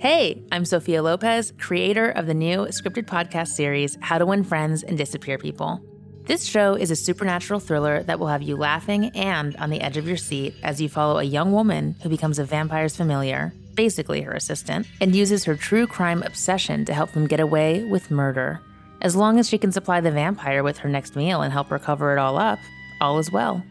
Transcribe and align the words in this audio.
Hey, 0.00 0.42
I'm 0.50 0.64
Sophia 0.64 1.02
Lopez, 1.02 1.52
creator 1.58 2.08
of 2.08 2.26
the 2.26 2.32
new 2.32 2.60
scripted 2.68 3.04
podcast 3.04 3.48
series, 3.48 3.98
How 4.00 4.16
to 4.16 4.24
Win 4.24 4.44
Friends 4.44 4.82
and 4.82 4.96
Disappear 4.96 5.36
People. 5.36 5.78
This 6.24 6.46
show 6.46 6.72
is 6.72 6.90
a 6.90 6.96
supernatural 6.96 7.60
thriller 7.60 8.02
that 8.04 8.18
will 8.18 8.28
have 8.28 8.40
you 8.40 8.56
laughing 8.56 9.10
and 9.14 9.54
on 9.56 9.68
the 9.68 9.82
edge 9.82 9.98
of 9.98 10.08
your 10.08 10.16
seat 10.16 10.54
as 10.62 10.80
you 10.80 10.88
follow 10.88 11.18
a 11.18 11.24
young 11.24 11.52
woman 11.52 11.96
who 12.02 12.08
becomes 12.08 12.38
a 12.38 12.46
vampire's 12.46 12.96
familiar, 12.96 13.52
basically 13.74 14.22
her 14.22 14.32
assistant, 14.32 14.86
and 15.02 15.14
uses 15.14 15.44
her 15.44 15.54
true 15.54 15.86
crime 15.86 16.22
obsession 16.22 16.86
to 16.86 16.94
help 16.94 17.12
them 17.12 17.26
get 17.26 17.38
away 17.38 17.84
with 17.84 18.10
murder. 18.10 18.62
As 19.02 19.14
long 19.14 19.38
as 19.38 19.50
she 19.50 19.58
can 19.58 19.70
supply 19.70 20.00
the 20.00 20.10
vampire 20.10 20.62
with 20.62 20.78
her 20.78 20.88
next 20.88 21.14
meal 21.14 21.42
and 21.42 21.52
help 21.52 21.68
her 21.68 21.78
cover 21.78 22.16
it 22.16 22.18
all 22.18 22.38
up, 22.38 22.58
all 23.02 23.18
is 23.18 23.30
well. 23.30 23.62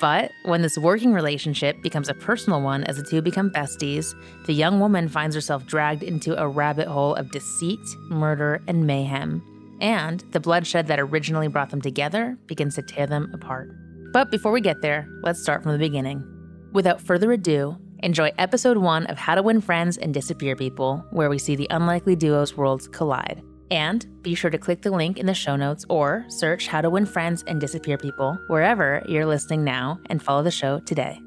But 0.00 0.30
when 0.44 0.62
this 0.62 0.78
working 0.78 1.12
relationship 1.12 1.82
becomes 1.82 2.08
a 2.08 2.14
personal 2.14 2.62
one 2.62 2.84
as 2.84 2.96
the 2.96 3.02
two 3.02 3.20
become 3.20 3.50
besties, 3.50 4.14
the 4.46 4.54
young 4.54 4.78
woman 4.78 5.08
finds 5.08 5.34
herself 5.34 5.66
dragged 5.66 6.02
into 6.02 6.40
a 6.40 6.48
rabbit 6.48 6.86
hole 6.86 7.14
of 7.14 7.32
deceit, 7.32 7.80
murder, 8.08 8.62
and 8.68 8.86
mayhem. 8.86 9.42
And 9.80 10.20
the 10.30 10.40
bloodshed 10.40 10.86
that 10.86 11.00
originally 11.00 11.48
brought 11.48 11.70
them 11.70 11.80
together 11.80 12.38
begins 12.46 12.76
to 12.76 12.82
tear 12.82 13.06
them 13.06 13.30
apart. 13.34 13.70
But 14.12 14.30
before 14.30 14.52
we 14.52 14.60
get 14.60 14.80
there, 14.82 15.08
let's 15.22 15.42
start 15.42 15.62
from 15.62 15.72
the 15.72 15.78
beginning. 15.78 16.24
Without 16.72 17.00
further 17.00 17.32
ado, 17.32 17.76
enjoy 18.00 18.32
episode 18.38 18.78
one 18.78 19.06
of 19.06 19.18
How 19.18 19.34
to 19.34 19.42
Win 19.42 19.60
Friends 19.60 19.98
and 19.98 20.14
Disappear 20.14 20.54
People, 20.54 21.04
where 21.10 21.30
we 21.30 21.38
see 21.38 21.56
the 21.56 21.68
unlikely 21.70 22.16
duo's 22.16 22.56
worlds 22.56 22.88
collide. 22.88 23.42
And 23.70 24.06
be 24.22 24.34
sure 24.34 24.50
to 24.50 24.58
click 24.58 24.82
the 24.82 24.90
link 24.90 25.18
in 25.18 25.26
the 25.26 25.34
show 25.34 25.56
notes 25.56 25.84
or 25.88 26.24
search 26.28 26.66
How 26.68 26.80
to 26.80 26.90
Win 26.90 27.06
Friends 27.06 27.44
and 27.46 27.60
Disappear 27.60 27.98
People 27.98 28.38
wherever 28.48 29.02
you're 29.06 29.26
listening 29.26 29.64
now 29.64 30.00
and 30.06 30.22
follow 30.22 30.42
the 30.42 30.50
show 30.50 30.80
today. 30.80 31.20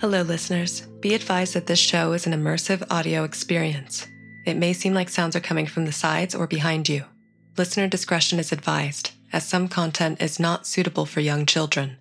Hello, 0.00 0.22
listeners. 0.22 0.80
Be 1.00 1.14
advised 1.14 1.54
that 1.54 1.66
this 1.66 1.78
show 1.78 2.12
is 2.12 2.26
an 2.26 2.32
immersive 2.32 2.82
audio 2.90 3.22
experience. 3.22 4.06
It 4.46 4.56
may 4.56 4.72
seem 4.72 4.94
like 4.94 5.10
sounds 5.10 5.36
are 5.36 5.40
coming 5.40 5.66
from 5.66 5.84
the 5.84 5.92
sides 5.92 6.34
or 6.34 6.46
behind 6.46 6.88
you. 6.88 7.04
Listener 7.58 7.86
discretion 7.86 8.38
is 8.38 8.50
advised, 8.50 9.10
as 9.32 9.46
some 9.46 9.68
content 9.68 10.22
is 10.22 10.40
not 10.40 10.66
suitable 10.66 11.04
for 11.04 11.20
young 11.20 11.44
children. 11.44 11.98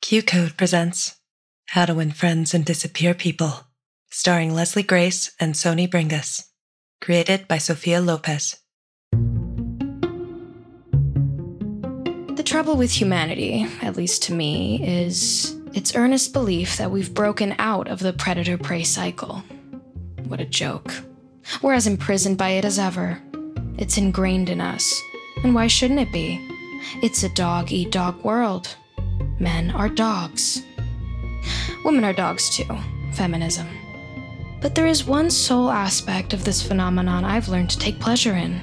Q 0.00 0.22
Code 0.22 0.56
presents 0.56 1.16
How 1.66 1.84
to 1.84 1.94
Win 1.94 2.12
Friends 2.12 2.54
and 2.54 2.64
Disappear 2.64 3.12
People, 3.12 3.66
starring 4.10 4.54
Leslie 4.54 4.82
Grace 4.82 5.32
and 5.38 5.54
Sony 5.54 5.86
Bringus. 5.86 6.44
Created 7.00 7.48
by 7.48 7.58
Sophia 7.58 8.00
Lopez. 8.00 8.56
The 12.36 12.42
trouble 12.44 12.76
with 12.76 12.90
humanity, 12.90 13.66
at 13.82 13.96
least 13.96 14.24
to 14.24 14.34
me, 14.34 14.82
is 14.86 15.56
its 15.74 15.94
earnest 15.94 16.32
belief 16.32 16.76
that 16.76 16.90
we've 16.90 17.14
broken 17.14 17.54
out 17.58 17.88
of 17.88 18.00
the 18.00 18.12
predator 18.12 18.58
prey 18.58 18.82
cycle. 18.82 19.42
What 20.26 20.40
a 20.40 20.44
joke. 20.44 20.92
We're 21.62 21.74
as 21.74 21.86
imprisoned 21.86 22.36
by 22.36 22.50
it 22.50 22.64
as 22.64 22.78
ever. 22.78 23.22
It's 23.78 23.96
ingrained 23.96 24.50
in 24.50 24.60
us. 24.60 25.00
And 25.44 25.54
why 25.54 25.68
shouldn't 25.68 26.00
it 26.00 26.12
be? 26.12 26.44
It's 27.02 27.22
a 27.22 27.28
dog 27.30 27.72
eat 27.72 27.92
dog 27.92 28.22
world. 28.24 28.76
Men 29.38 29.70
are 29.70 29.88
dogs. 29.88 30.62
Women 31.84 32.04
are 32.04 32.12
dogs 32.12 32.50
too. 32.50 32.66
Feminism. 33.12 33.68
But 34.60 34.74
there 34.74 34.88
is 34.88 35.04
one 35.04 35.30
sole 35.30 35.70
aspect 35.70 36.32
of 36.32 36.44
this 36.44 36.66
phenomenon 36.66 37.24
I've 37.24 37.48
learned 37.48 37.70
to 37.70 37.78
take 37.78 38.00
pleasure 38.00 38.34
in. 38.34 38.60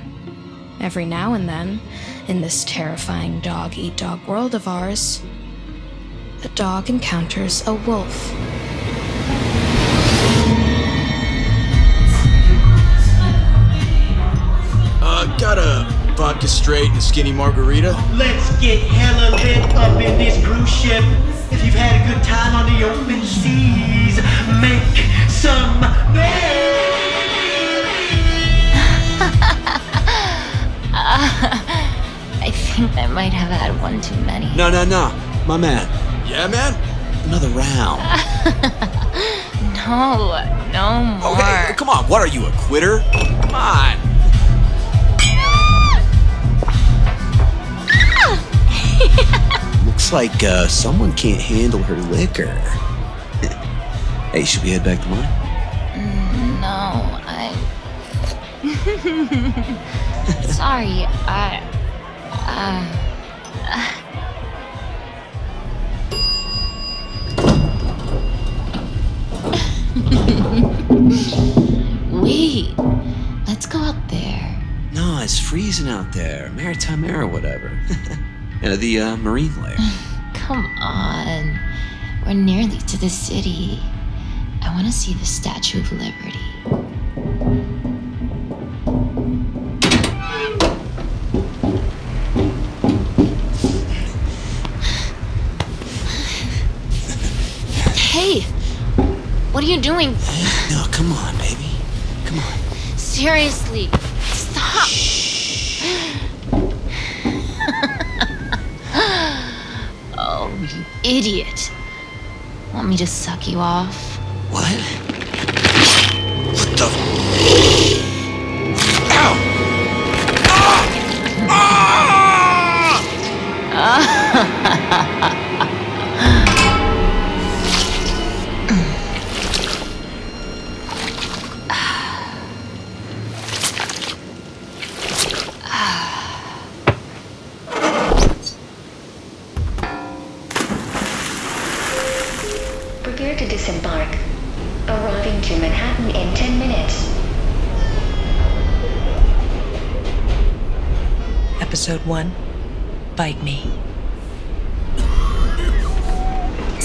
Every 0.82 1.06
now 1.06 1.34
and 1.34 1.48
then, 1.48 1.80
in 2.28 2.42
this 2.42 2.66
terrifying 2.66 3.40
dog 3.40 3.78
eat 3.78 3.96
dog 3.96 4.26
world 4.28 4.54
of 4.56 4.68
ours, 4.68 5.22
a 6.44 6.50
dog 6.50 6.90
encounters 6.90 7.66
a 7.66 7.74
wolf. 7.74 8.34
Uh, 15.02 15.38
got 15.38 15.58
a 15.58 15.88
vodka 16.18 16.50
straight 16.50 16.90
and 16.90 17.02
skinny 17.02 17.32
margarita? 17.32 17.92
Let's 18.16 18.60
get 18.60 18.80
hella 18.80 19.34
lit 19.38 19.76
up 19.76 20.02
in 20.02 20.18
this 20.18 20.46
cruise 20.46 20.70
ship. 20.70 21.06
If 21.56 21.64
you've 21.64 21.74
had 21.76 22.02
a 22.02 22.14
good 22.14 22.24
time 22.24 22.54
on 22.54 22.66
the 22.68 22.84
open 22.84 23.22
seas, 23.24 24.18
make 24.60 24.84
some 25.30 25.80
noise. 26.12 26.26
I 32.44 32.52
think 32.52 32.98
I 32.98 33.08
might 33.08 33.32
have 33.32 33.50
had 33.50 33.82
one 33.82 34.02
too 34.02 34.16
many. 34.26 34.54
No, 34.56 34.70
no, 34.70 34.84
no. 34.84 35.12
My 35.48 35.56
man. 35.56 35.88
Yeah, 36.28 36.48
man? 36.48 36.74
Another 37.26 37.50
round. 37.50 38.02
No, 39.86 40.44
no 40.74 41.04
more. 41.04 41.36
Hey, 41.36 41.74
come 41.78 41.90
on. 41.90 42.06
What 42.06 42.20
are 42.22 42.28
you, 42.28 42.48
a 42.48 42.52
quitter? 42.54 43.04
Come 43.14 43.54
on. 43.54 43.98
Looks 49.96 50.12
like 50.12 50.44
uh, 50.44 50.68
someone 50.68 51.14
can't 51.14 51.42
handle 51.42 51.82
her 51.82 51.96
liquor. 51.96 52.48
hey, 54.34 54.44
should 54.44 54.62
we 54.62 54.72
head 54.72 54.84
back 54.84 55.02
to 55.02 55.08
mine? 55.08 55.22
No, 56.60 57.22
I. 57.26 57.56
Sorry, 60.52 61.06
I. 61.26 61.64
Uh, 62.52 62.86
wait, 72.22 72.78
let's 73.48 73.66
go 73.66 73.80
out 73.80 74.10
there. 74.10 74.62
No, 74.92 75.22
it's 75.22 75.40
freezing 75.40 75.88
out 75.88 76.12
there. 76.12 76.50
Maritime 76.50 77.06
air 77.06 77.22
or 77.22 77.28
whatever. 77.28 77.72
Uh, 78.66 78.76
the 78.78 79.00
uh, 79.00 79.16
marine 79.18 79.54
layer. 79.62 79.78
Come 80.34 80.66
on. 80.80 81.60
We're 82.26 82.34
nearly 82.34 82.78
to 82.78 82.98
the 82.98 83.10
city. 83.10 83.80
I 84.64 84.74
want 84.74 84.88
to 84.88 84.92
see 84.92 85.14
the 85.14 85.26
Statue 85.26 85.82
of 85.82 85.92
Liberty. 85.92 86.40
Hey, 98.16 98.42
what 99.52 99.62
are 99.64 99.68
you 99.68 99.80
doing? 99.82 100.16
No, 100.72 100.84
come 100.90 101.12
on, 101.12 101.38
baby. 101.38 101.70
Come 102.26 102.40
on. 102.40 102.58
Seriously, 102.98 103.90
stop. 104.32 105.25
oh, 110.18 110.52
you 110.74 110.84
idiot. 111.04 111.72
Want 112.74 112.90
me 112.90 112.98
to 112.98 113.08
suck 113.08 113.48
you 113.48 113.60
off? 113.60 114.18
What? 114.50 115.05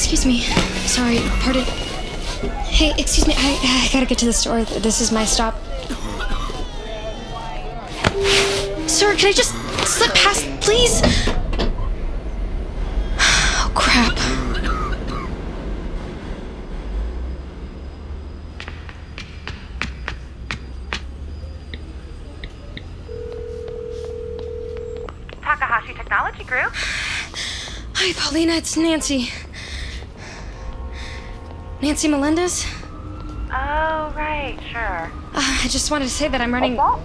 Excuse 0.02 0.25
me. 0.25 0.41
Sorry, 0.88 1.19
pardon. 1.41 1.62
Hey, 2.64 2.94
excuse 2.97 3.29
me. 3.29 3.35
I, 3.37 3.87
I 3.87 3.88
gotta 3.93 4.06
get 4.06 4.17
to 4.20 4.25
the 4.25 4.32
store. 4.32 4.64
This 4.64 5.02
is 5.02 5.12
my 5.12 5.26
stop. 5.26 5.55
Sir, 8.88 9.14
can 9.14 9.29
I 9.29 9.32
just 9.32 9.55
slip 9.87 10.14
past, 10.14 10.49
please? 10.62 11.02
Oh, 13.19 13.70
crap. 13.75 14.17
Takahashi 25.43 25.93
Technology 25.93 26.44
Group. 26.44 26.73
Hi, 27.94 28.12
Paulina. 28.14 28.55
It's 28.55 28.79
Nancy. 28.79 29.31
Nancy 31.82 32.09
Melendez? 32.09 32.67
Oh, 33.50 34.12
right, 34.15 34.59
sure. 34.71 35.11
Uh, 35.32 35.61
I 35.65 35.67
just 35.69 35.91
wanted 35.91 36.05
to 36.05 36.11
say 36.11 36.29
that 36.29 36.41
I'm 36.41 36.53
running. 36.53 36.77
No, 36.77 37.00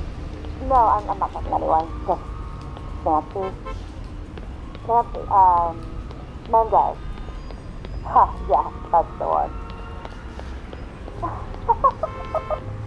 I'm, 0.70 1.10
I'm 1.10 1.18
not 1.18 1.32
talking 1.32 1.50
to 1.50 1.56
anyone. 1.56 1.88
Just 2.06 2.22
Nancy. 3.06 3.56
Nancy, 4.86 5.20
um, 5.32 5.80
Mendez. 6.52 6.98
Huh, 8.04 8.28
yeah, 8.50 8.70
that's 8.92 9.14
the 9.18 9.26
one. 9.26 9.52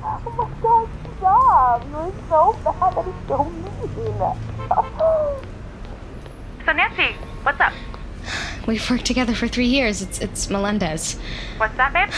oh 0.05 0.31
my 0.37 0.47
god, 0.63 0.89
stop! 1.17 1.83
You're 1.91 2.13
so 2.29 2.41
bad. 2.65 2.93
That 2.95 3.07
is 3.09 3.15
so 3.29 3.39
mean. 3.45 4.21
So, 6.67 6.73
Nancy, 6.73 7.17
what's 7.45 7.61
up? 7.61 7.73
We've 8.69 8.91
worked 8.91 9.07
together 9.07 9.35
for 9.35 9.49
three 9.49 9.65
years. 9.65 10.03
It's 10.03 10.19
it's 10.21 10.51
Melendez. 10.51 11.19
What's 11.57 11.75
that, 11.79 11.91
babe? 11.95 12.11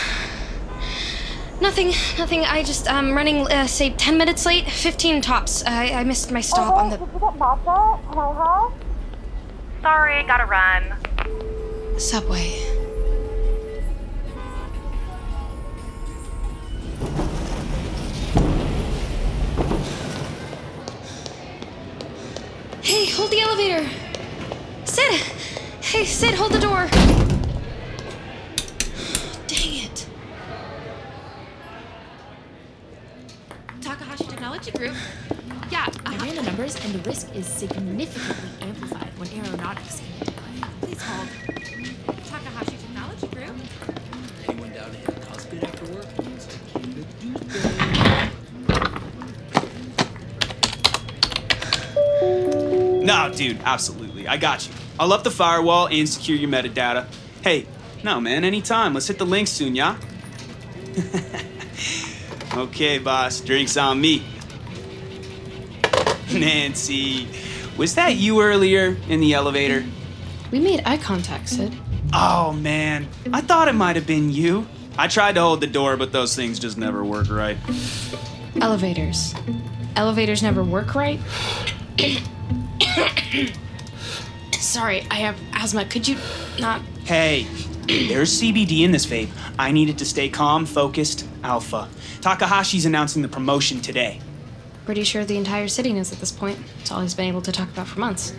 Nothing, 1.61 1.93
nothing. 2.19 2.45
I 2.45 2.65
just 2.65 2.89
um 2.89 3.15
running 3.15 3.47
uh, 3.47 3.69
say 3.69 3.91
ten 3.91 4.19
minutes 4.19 4.45
late, 4.45 4.69
fifteen 4.69 5.23
tops. 5.23 5.65
I, 5.65 5.91
I 6.01 6.03
missed 6.03 6.33
my 6.33 6.41
stop 6.41 6.75
on 6.75 6.87
oh, 6.87 6.91
the 6.91 6.97
did 6.97 7.15
you 7.15 7.21
get 7.21 7.35
matcha? 7.39 8.01
Can 8.11 8.19
I 8.19 8.33
have? 8.35 8.73
Sorry, 9.81 10.25
gotta 10.25 10.47
run. 10.47 10.83
subway. 12.01 12.49
Hey, 22.83 23.07
hold 23.07 23.31
the 23.31 23.41
elevator. 23.41 23.89
Sid! 26.01 26.07
Hey, 26.07 26.29
Sid, 26.31 26.35
hold 26.35 26.53
the 26.53 26.59
door. 26.59 26.89
Dang 29.47 29.85
it. 29.85 30.07
Takahashi 33.83 34.25
Technology 34.25 34.71
Group. 34.71 34.95
Yeah, 35.71 35.87
uh, 35.89 35.93
I 36.07 36.17
ran 36.17 36.37
the 36.37 36.43
numbers, 36.43 36.83
and 36.85 36.95
the 36.95 37.01
risk 37.01 37.35
is 37.35 37.47
significantly 37.47 38.67
amplified 38.67 39.11
when 39.19 39.29
aeronautics 39.29 40.01
came 40.01 40.13
into 40.21 40.33
play. 40.33 40.63
Please 40.81 41.03
hold. 41.03 41.29
Takahashi 42.25 42.79
Technology 42.79 43.27
Group. 43.27 43.57
Anyone 44.49 44.73
down 44.73 44.91
to 44.91 44.97
hit 44.97 45.21
CrossFit 45.21 45.63
after 45.65 45.85
work? 45.93 46.07
No, 53.05 53.31
dude, 53.35 53.61
absolutely. 53.65 54.27
I 54.27 54.39
got 54.39 54.67
you. 54.67 54.80
I'll 55.01 55.15
up 55.15 55.25
the 55.25 55.31
firewall 55.31 55.89
and 55.89 56.07
secure 56.07 56.37
your 56.37 56.51
metadata. 56.51 57.07
Hey, 57.43 57.67
no, 58.05 58.21
man, 58.21 58.45
anytime. 58.45 58.93
Let's 58.93 59.07
hit 59.07 59.17
the 59.17 59.25
link 59.25 59.49
soon, 59.49 59.75
yeah? 59.75 59.97
okay, 62.55 62.99
boss, 62.99 63.41
drinks 63.41 63.79
on 63.79 63.99
me. 63.99 64.23
Nancy, 66.35 67.27
was 67.79 67.95
that 67.95 68.17
you 68.17 68.43
earlier 68.43 68.99
in 69.09 69.21
the 69.21 69.33
elevator? 69.33 69.87
We 70.51 70.61
made 70.61 70.83
eye 70.85 70.99
contact, 70.99 71.49
Sid. 71.49 71.75
Oh, 72.13 72.53
man, 72.53 73.09
I 73.33 73.41
thought 73.41 73.69
it 73.69 73.75
might 73.75 73.97
have 73.97 74.07
been 74.07 74.29
you. 74.31 74.67
I 74.99 75.09
tried 75.09 75.37
to 75.37 75.41
hold 75.41 75.63
the 75.63 75.67
door, 75.67 75.97
but 75.97 76.13
those 76.13 76.37
things 76.37 76.59
just 76.59 76.77
never 76.77 77.03
work 77.03 77.31
right. 77.31 77.57
Elevators. 78.61 79.35
Elevators 79.97 80.43
never 80.43 80.63
work 80.63 80.95
right? 80.95 81.19
Sorry, 84.71 85.05
I 85.11 85.17
have 85.17 85.37
asthma. 85.53 85.85
Could 85.85 86.07
you 86.07 86.17
not? 86.61 86.81
Hey, 87.03 87.43
there's 87.89 88.41
CBD 88.41 88.83
in 88.83 88.93
this 88.93 89.05
vape. 89.05 89.31
I 89.59 89.73
needed 89.73 89.99
to 89.99 90.05
stay 90.05 90.29
calm, 90.29 90.65
focused, 90.65 91.27
alpha. 91.43 91.89
Takahashi's 92.21 92.87
announcing 92.87 93.21
the 93.23 93.27
promotion 93.27 93.81
today. 93.81 94.21
Pretty 94.85 95.03
sure 95.03 95.25
the 95.25 95.37
entire 95.37 95.67
city 95.67 95.93
knows 95.93 96.13
at 96.13 96.21
this 96.21 96.31
point. 96.31 96.57
It's 96.79 96.93
all 96.93 97.01
he's 97.01 97.17
been 97.17 97.27
able 97.27 97.43
to 97.43 97.51
talk 97.51 97.69
about 97.69 97.89
for 97.89 97.99
months. 97.99 98.33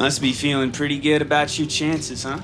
Must 0.00 0.20
be 0.20 0.32
feeling 0.32 0.72
pretty 0.72 0.98
good 0.98 1.22
about 1.22 1.56
your 1.56 1.68
chances, 1.68 2.24
huh? 2.24 2.40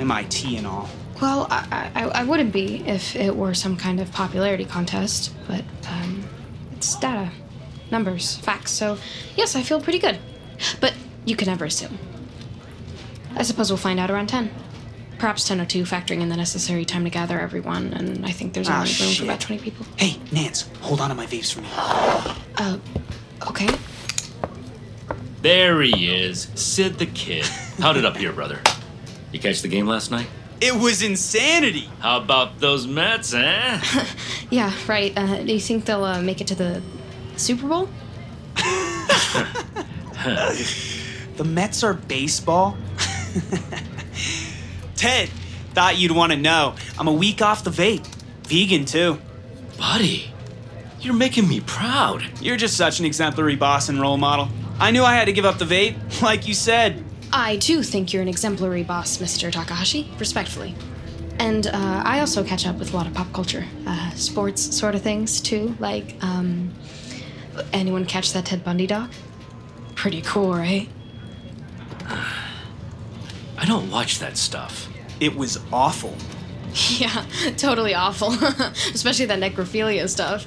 MIT 0.00 0.56
and 0.56 0.66
all. 0.66 0.90
Well, 1.22 1.46
I, 1.50 1.92
I, 1.94 2.04
I 2.08 2.24
wouldn't 2.24 2.52
be 2.52 2.84
if 2.84 3.14
it 3.14 3.36
were 3.36 3.54
some 3.54 3.76
kind 3.76 4.00
of 4.00 4.10
popularity 4.10 4.64
contest, 4.64 5.32
but 5.46 5.62
um, 5.88 6.28
it's 6.72 6.96
data, 6.96 7.30
numbers, 7.92 8.38
facts. 8.38 8.72
So, 8.72 8.98
yes, 9.36 9.54
I 9.54 9.62
feel 9.62 9.80
pretty 9.80 10.00
good. 10.00 10.18
But 10.80 10.94
you 11.24 11.36
can 11.36 11.46
never 11.46 11.66
assume. 11.66 11.96
I 13.36 13.42
suppose 13.42 13.70
we'll 13.70 13.78
find 13.78 13.98
out 14.00 14.10
around 14.10 14.28
10. 14.28 14.50
Perhaps 15.18 15.46
10 15.48 15.60
or 15.60 15.66
2, 15.66 15.82
factoring 15.82 16.20
in 16.22 16.28
the 16.30 16.36
necessary 16.36 16.84
time 16.84 17.04
to 17.04 17.10
gather 17.10 17.38
everyone, 17.38 17.92
and 17.92 18.24
I 18.24 18.30
think 18.30 18.54
there's 18.54 18.68
Ah, 18.70 18.78
room 18.78 18.86
shit. 18.86 19.18
for 19.18 19.24
about 19.24 19.40
20 19.40 19.60
people. 19.62 19.84
Hey, 19.96 20.16
Nance, 20.32 20.68
hold 20.80 21.00
on 21.00 21.10
to 21.10 21.14
my 21.14 21.26
vapes 21.26 21.52
for 21.52 21.60
me. 21.60 21.68
Uh, 22.56 22.76
okay. 23.48 23.68
There 25.40 25.80
he 25.80 26.10
is, 26.14 26.48
Sid 26.54 26.98
the 26.98 27.06
Kid. 27.06 27.46
How'd 27.80 27.96
it 27.96 28.04
up 28.04 28.18
here, 28.18 28.32
brother? 28.32 28.60
You 29.32 29.38
catch 29.38 29.62
the 29.62 29.68
game 29.68 29.86
last 29.86 30.10
night? 30.10 30.26
It 30.60 30.74
was 30.74 31.00
insanity. 31.02 31.88
How 32.00 32.18
about 32.18 32.60
those 32.60 32.86
Mets, 32.86 33.32
eh? 33.32 33.80
Yeah, 34.50 34.72
right. 34.86 35.16
Uh, 35.16 35.42
do 35.42 35.52
you 35.54 35.60
think 35.60 35.86
they'll 35.86 36.04
uh, 36.04 36.20
make 36.20 36.42
it 36.42 36.48
to 36.48 36.54
the 36.54 36.82
Super 37.36 37.66
Bowl? 37.66 37.88
The 41.36 41.44
Mets 41.44 41.82
are 41.82 41.94
baseball? 41.94 42.76
Ted, 44.96 45.28
thought 45.74 45.98
you'd 45.98 46.12
want 46.12 46.32
to 46.32 46.38
know. 46.38 46.74
I'm 46.98 47.08
a 47.08 47.12
week 47.12 47.42
off 47.42 47.64
the 47.64 47.70
vape. 47.70 48.06
Vegan, 48.44 48.84
too. 48.84 49.18
Buddy, 49.78 50.32
you're 51.00 51.14
making 51.14 51.48
me 51.48 51.60
proud. 51.60 52.24
You're 52.40 52.56
just 52.56 52.76
such 52.76 52.98
an 53.00 53.06
exemplary 53.06 53.56
boss 53.56 53.88
and 53.88 54.00
role 54.00 54.16
model. 54.16 54.48
I 54.78 54.90
knew 54.90 55.04
I 55.04 55.14
had 55.14 55.26
to 55.26 55.32
give 55.32 55.44
up 55.44 55.58
the 55.58 55.64
vape, 55.64 56.22
like 56.22 56.46
you 56.46 56.54
said. 56.54 57.04
I 57.32 57.58
too 57.58 57.82
think 57.82 58.12
you're 58.12 58.22
an 58.22 58.28
exemplary 58.28 58.82
boss, 58.82 59.18
Mr. 59.18 59.52
Takahashi, 59.52 60.10
respectfully. 60.18 60.74
And 61.38 61.66
uh, 61.68 62.02
I 62.04 62.20
also 62.20 62.44
catch 62.44 62.66
up 62.66 62.78
with 62.78 62.92
a 62.92 62.96
lot 62.96 63.06
of 63.06 63.14
pop 63.14 63.32
culture, 63.32 63.64
uh, 63.86 64.10
sports 64.10 64.76
sort 64.76 64.94
of 64.94 65.02
things 65.02 65.40
too. 65.40 65.74
Like, 65.78 66.16
um, 66.22 66.74
anyone 67.72 68.04
catch 68.04 68.32
that 68.32 68.46
Ted 68.46 68.64
Bundy 68.64 68.86
doc? 68.86 69.10
Pretty 69.94 70.22
cool, 70.22 70.52
right? 70.52 70.88
I 73.60 73.66
don't 73.66 73.90
watch 73.90 74.18
that 74.20 74.38
stuff. 74.38 74.88
It 75.20 75.36
was 75.36 75.58
awful. 75.72 76.16
Yeah, 76.88 77.24
totally 77.56 77.94
awful. 77.94 78.32
Especially 78.94 79.26
that 79.26 79.40
necrophilia 79.40 80.08
stuff. 80.08 80.46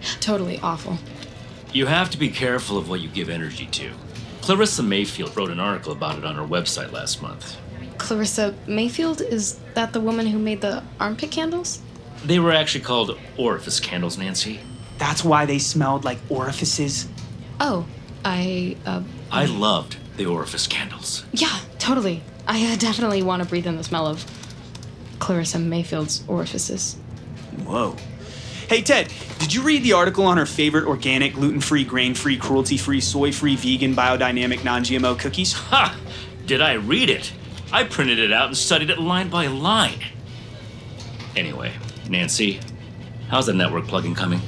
totally 0.20 0.58
awful. 0.58 0.98
You 1.72 1.86
have 1.86 2.10
to 2.10 2.18
be 2.18 2.28
careful 2.28 2.78
of 2.78 2.88
what 2.88 3.00
you 3.00 3.08
give 3.08 3.28
energy 3.28 3.66
to. 3.66 3.92
Clarissa 4.40 4.82
Mayfield 4.82 5.36
wrote 5.36 5.50
an 5.50 5.60
article 5.60 5.92
about 5.92 6.18
it 6.18 6.24
on 6.24 6.34
her 6.34 6.42
website 6.42 6.90
last 6.90 7.22
month. 7.22 7.56
Clarissa 7.96 8.56
Mayfield, 8.66 9.20
is 9.20 9.60
that 9.74 9.92
the 9.92 10.00
woman 10.00 10.26
who 10.26 10.38
made 10.40 10.62
the 10.62 10.82
armpit 10.98 11.30
candles? 11.30 11.80
They 12.24 12.40
were 12.40 12.52
actually 12.52 12.82
called 12.82 13.16
orifice 13.36 13.78
candles, 13.78 14.18
Nancy. 14.18 14.58
That's 14.98 15.22
why 15.22 15.46
they 15.46 15.60
smelled 15.60 16.04
like 16.04 16.18
orifices. 16.28 17.06
Oh, 17.60 17.86
I, 18.24 18.76
uh, 18.84 19.04
I 19.30 19.44
loved 19.44 19.98
the 20.16 20.26
orifice 20.26 20.66
candles. 20.66 21.24
yeah, 21.32 21.60
totally. 21.78 22.22
I 22.46 22.72
uh, 22.72 22.76
definitely 22.76 23.22
want 23.22 23.42
to 23.42 23.48
breathe 23.48 23.66
in 23.66 23.76
the 23.76 23.84
smell 23.84 24.06
of 24.06 24.24
Clarissa 25.18 25.58
Mayfield's 25.58 26.22
orifices. 26.28 26.94
Whoa. 27.64 27.96
Hey, 28.68 28.82
Ted, 28.82 29.12
did 29.38 29.54
you 29.54 29.62
read 29.62 29.82
the 29.84 29.92
article 29.92 30.24
on 30.24 30.38
her 30.38 30.46
favorite 30.46 30.86
organic, 30.86 31.34
gluten 31.34 31.60
free, 31.60 31.84
grain 31.84 32.14
free, 32.14 32.36
cruelty 32.36 32.76
free, 32.76 33.00
soy 33.00 33.30
free, 33.32 33.56
vegan, 33.56 33.94
biodynamic, 33.94 34.64
non 34.64 34.82
GMO 34.82 35.18
cookies? 35.18 35.52
Ha! 35.52 35.96
Did 36.46 36.60
I 36.60 36.74
read 36.74 37.10
it? 37.10 37.32
I 37.72 37.84
printed 37.84 38.18
it 38.18 38.32
out 38.32 38.46
and 38.48 38.56
studied 38.56 38.90
it 38.90 38.98
line 38.98 39.28
by 39.28 39.46
line. 39.48 40.00
Anyway, 41.34 41.72
Nancy, 42.08 42.60
how's 43.28 43.46
the 43.46 43.52
network 43.52 43.86
plugging 43.86 44.14
coming? 44.14 44.40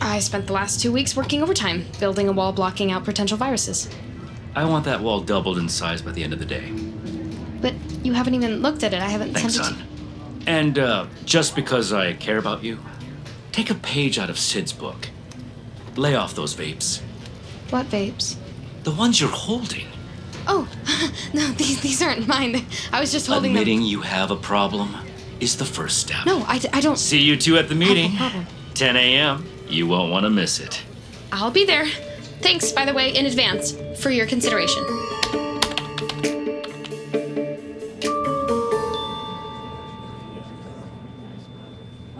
I 0.00 0.18
spent 0.20 0.46
the 0.46 0.52
last 0.52 0.80
two 0.80 0.92
weeks 0.92 1.16
working 1.16 1.42
overtime, 1.42 1.86
building 2.00 2.28
a 2.28 2.32
wall 2.32 2.52
blocking 2.52 2.90
out 2.90 3.04
potential 3.04 3.38
viruses. 3.38 3.88
I 4.56 4.64
want 4.64 4.84
that 4.84 5.00
wall 5.00 5.20
doubled 5.20 5.58
in 5.58 5.68
size 5.68 6.02
by 6.02 6.12
the 6.12 6.22
end 6.22 6.32
of 6.32 6.38
the 6.38 6.44
day. 6.44 6.70
But 7.60 7.74
you 8.04 8.12
haven't 8.12 8.34
even 8.34 8.60
looked 8.62 8.82
at 8.84 8.92
it. 8.94 9.00
I 9.02 9.08
haven't 9.08 9.34
Thanks, 9.34 9.54
sent 9.56 9.66
it. 9.66 9.78
son. 9.78 9.88
And 10.46 10.78
uh, 10.78 11.06
just 11.24 11.56
because 11.56 11.92
I 11.92 12.12
care 12.12 12.38
about 12.38 12.62
you, 12.62 12.78
take 13.52 13.70
a 13.70 13.74
page 13.74 14.18
out 14.18 14.30
of 14.30 14.38
Sid's 14.38 14.72
book. 14.72 15.08
Lay 15.96 16.14
off 16.14 16.34
those 16.34 16.54
vapes. 16.54 17.00
What 17.70 17.86
vapes? 17.86 18.36
The 18.82 18.90
ones 18.92 19.20
you're 19.20 19.30
holding. 19.30 19.86
Oh, 20.46 20.68
no, 21.32 21.46
these 21.52 21.80
these 21.80 22.02
aren't 22.02 22.28
mine. 22.28 22.66
I 22.92 23.00
was 23.00 23.10
just 23.10 23.26
holding 23.26 23.52
Admitting 23.52 23.78
them. 23.78 23.86
you 23.88 24.02
have 24.02 24.30
a 24.30 24.36
problem 24.36 24.94
is 25.40 25.56
the 25.56 25.64
first 25.64 25.98
step. 25.98 26.26
No, 26.26 26.40
I, 26.46 26.60
I 26.72 26.80
don't. 26.80 26.96
See 26.98 27.20
you 27.22 27.36
two 27.36 27.56
at 27.56 27.68
the 27.68 27.74
meeting. 27.74 28.10
Have 28.10 28.32
a 28.32 28.44
problem. 28.44 28.54
10 28.74 28.96
a.m. 28.96 29.46
You 29.68 29.86
won't 29.86 30.10
want 30.12 30.24
to 30.24 30.30
miss 30.30 30.60
it. 30.60 30.82
I'll 31.32 31.50
be 31.50 31.64
there. 31.64 31.86
Thanks, 32.44 32.72
by 32.72 32.84
the 32.84 32.92
way, 32.92 33.08
in 33.08 33.24
advance 33.24 33.72
for 33.98 34.10
your 34.10 34.26
consideration. 34.26 34.84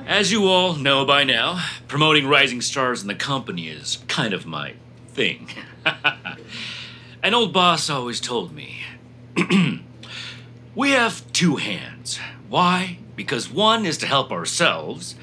As 0.07 0.33
you 0.33 0.47
all 0.47 0.77
know 0.77 1.05
by 1.05 1.25
now, 1.25 1.63
promoting 1.89 2.27
rising 2.27 2.63
stars 2.63 3.03
in 3.03 3.09
the 3.09 3.15
company 3.15 3.69
is 3.69 3.99
kind 4.09 4.33
of 4.33 4.47
my 4.47 4.73
thing. 5.09 5.51
An 7.23 7.35
old 7.35 7.53
boss 7.53 7.91
always 7.91 8.19
told 8.19 8.55
me 8.55 8.81
we 10.75 10.93
have 10.93 11.31
two 11.35 11.57
hands. 11.57 12.19
Why? 12.49 12.97
Because 13.15 13.51
one 13.51 13.85
is 13.85 13.99
to 13.99 14.07
help 14.07 14.33
ourselves, 14.33 15.17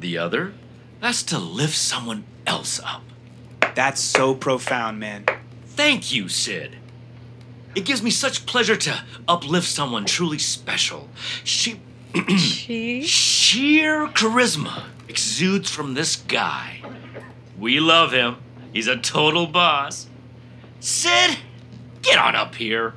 the 0.00 0.16
other, 0.16 0.54
that's 1.02 1.22
to 1.24 1.38
lift 1.38 1.76
someone 1.76 2.24
else 2.46 2.80
up. 2.82 3.02
That's 3.76 4.00
so 4.00 4.34
profound, 4.34 4.98
man. 4.98 5.26
Thank 5.66 6.10
you, 6.10 6.30
Sid. 6.30 6.76
It 7.74 7.84
gives 7.84 8.02
me 8.02 8.10
such 8.10 8.46
pleasure 8.46 8.74
to 8.74 9.04
uplift 9.28 9.68
someone 9.68 10.06
truly 10.06 10.38
special. 10.38 11.10
She. 11.44 11.78
She? 12.38 13.02
Sheer 13.02 14.06
charisma 14.06 14.84
exudes 15.08 15.70
from 15.70 15.92
this 15.92 16.16
guy. 16.16 16.80
We 17.58 17.78
love 17.78 18.12
him. 18.12 18.36
He's 18.72 18.88
a 18.88 18.96
total 18.96 19.46
boss. 19.46 20.06
Sid, 20.80 21.36
get 22.00 22.18
on 22.18 22.34
up 22.34 22.54
here. 22.54 22.94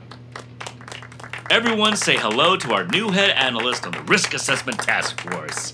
Everyone 1.49 1.97
say 1.97 2.15
hello 2.15 2.55
to 2.55 2.73
our 2.73 2.85
new 2.85 3.09
head 3.09 3.31
analyst 3.31 3.85
on 3.85 3.91
the 3.91 4.01
Risk 4.03 4.33
Assessment 4.33 4.79
Task 4.79 5.19
Force. 5.19 5.73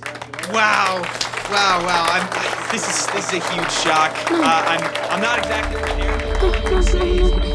Wow, 0.51 1.03
wow, 1.49 1.79
wow! 1.85 2.05
I'm, 2.09 2.27
I, 2.31 2.67
this 2.71 2.87
is 2.87 3.07
this 3.07 3.33
is 3.33 3.43
a 3.43 3.53
huge 3.53 3.71
shock. 3.71 4.11
Uh, 4.31 4.41
I'm 4.43 4.81
I'm 5.11 5.21
not 5.21 5.39
exactly 5.39 5.81
prepared. 5.81 7.54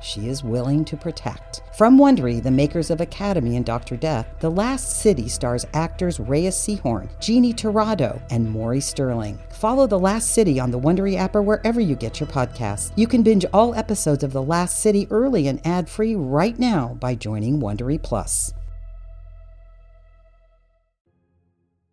she 0.00 0.28
is 0.28 0.44
willing 0.44 0.84
to 0.84 0.96
protect. 0.96 1.62
From 1.76 1.98
Wondery, 1.98 2.42
the 2.42 2.50
makers 2.50 2.90
of 2.90 3.00
Academy 3.00 3.56
and 3.56 3.64
Dr. 3.64 3.96
Death, 3.96 4.26
The 4.40 4.50
Last 4.50 5.00
City 5.00 5.28
stars 5.28 5.66
actors 5.74 6.18
Reyes 6.18 6.56
Sehorn, 6.56 7.08
Jeannie 7.20 7.52
Torrado, 7.52 8.20
and 8.30 8.50
Maury 8.50 8.80
Sterling. 8.80 9.38
Follow 9.50 9.86
The 9.86 9.98
Last 9.98 10.32
City 10.32 10.58
on 10.58 10.70
the 10.70 10.78
Wondery 10.78 11.16
app 11.16 11.36
or 11.36 11.42
wherever 11.42 11.80
you 11.80 11.94
get 11.94 12.20
your 12.20 12.28
podcasts. 12.28 12.92
You 12.96 13.06
can 13.06 13.22
binge 13.22 13.44
all 13.52 13.74
episodes 13.74 14.24
of 14.24 14.32
The 14.32 14.42
Last 14.42 14.80
City 14.80 15.06
early 15.10 15.48
and 15.48 15.64
ad-free 15.66 16.14
right 16.16 16.58
now 16.58 16.96
by 17.00 17.14
joining 17.14 17.60
Wondery 17.60 18.02
Plus. 18.02 18.52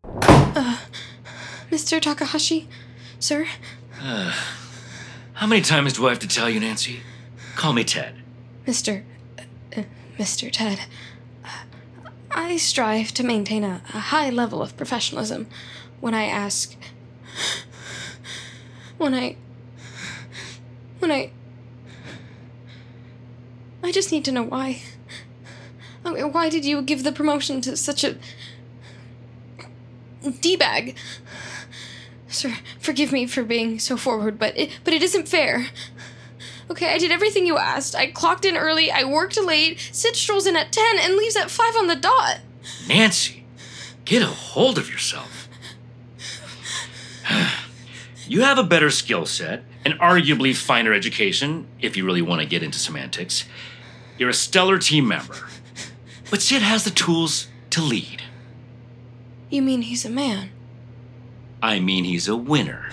Uh, 0.04 0.78
Mr. 1.70 2.02
Takahashi, 2.02 2.68
sir? 3.20 3.46
How 4.00 5.48
many 5.48 5.62
times 5.62 5.94
do 5.94 6.08
I 6.08 6.10
have 6.10 6.20
to 6.20 6.28
tell 6.28 6.50
you, 6.50 6.60
Nancy? 6.60 7.02
Call 7.56 7.74
me 7.74 7.84
Ted. 7.84 8.16
Mr. 8.68 9.04
Uh, 9.76 9.84
Mr. 10.18 10.52
Ted, 10.52 10.82
uh, 11.44 11.50
I 12.32 12.58
strive 12.58 13.14
to 13.14 13.24
maintain 13.24 13.64
a, 13.64 13.82
a 13.94 14.00
high 14.00 14.30
level 14.30 14.62
of 14.62 14.76
professionalism 14.76 15.48
when 16.02 16.14
I 16.14 16.26
ask. 16.26 16.76
When 18.98 19.14
I. 19.14 19.36
When 21.00 21.12
I. 21.12 21.32
I 23.84 23.92
just 23.92 24.12
need 24.12 24.24
to 24.26 24.32
know 24.32 24.44
why. 24.44 24.82
Why 26.04 26.50
did 26.50 26.66
you 26.66 26.82
give 26.82 27.04
the 27.04 27.12
promotion 27.12 27.62
to 27.62 27.76
such 27.76 28.04
a. 28.04 28.18
D 30.40 30.56
bag? 30.56 30.96
Sir, 32.28 32.58
forgive 32.80 33.12
me 33.12 33.28
for 33.28 33.44
being 33.44 33.80
so 33.80 33.96
forward, 33.98 34.40
but 34.40 34.58
it, 34.58 34.80
but 34.84 34.94
it 34.94 35.04
isn't 35.04 35.28
fair. 35.28 35.68
Okay, 36.70 36.94
I 36.94 36.98
did 36.98 37.12
everything 37.12 37.46
you 37.46 37.58
asked. 37.58 37.96
I 37.96 38.08
clocked 38.12 38.46
in 38.46 38.58
early, 38.58 38.92
I 38.92 39.04
worked 39.04 39.40
late, 39.40 39.80
Sid 39.92 40.16
strolls 40.16 40.48
in 40.48 40.56
at 40.56 40.72
10 40.72 41.00
and 41.00 41.16
leaves 41.16 41.36
at 41.36 41.52
5 41.52 41.76
on 41.76 41.88
the 41.88 41.96
dot. 41.96 42.40
Nancy, 42.88 43.46
get 44.04 44.24
a 44.24 44.28
hold 44.28 44.78
of 44.78 44.90
yourself. 44.90 45.48
you 48.28 48.42
have 48.42 48.58
a 48.58 48.64
better 48.64 48.90
skill 48.90 49.26
set, 49.26 49.64
an 49.86 49.94
arguably 50.00 50.56
finer 50.56 50.92
education, 50.94 51.68
if 51.80 51.96
you 51.96 52.06
really 52.06 52.24
want 52.24 52.42
to 52.42 52.48
get 52.48 52.64
into 52.64 52.80
semantics. 52.80 53.46
You're 54.18 54.30
a 54.30 54.34
stellar 54.34 54.80
team 54.80 55.08
member. 55.08 55.48
But 56.32 56.42
Sid 56.42 56.64
has 56.64 56.84
the 56.84 56.90
tools 56.90 57.48
to 57.70 57.82
lead. 57.82 58.24
You 59.50 59.62
mean 59.62 59.84
he's 59.84 60.06
a 60.06 60.10
man? 60.10 60.50
I 61.62 61.80
mean, 61.80 62.04
he's 62.04 62.28
a 62.28 62.36
winner. 62.36 62.90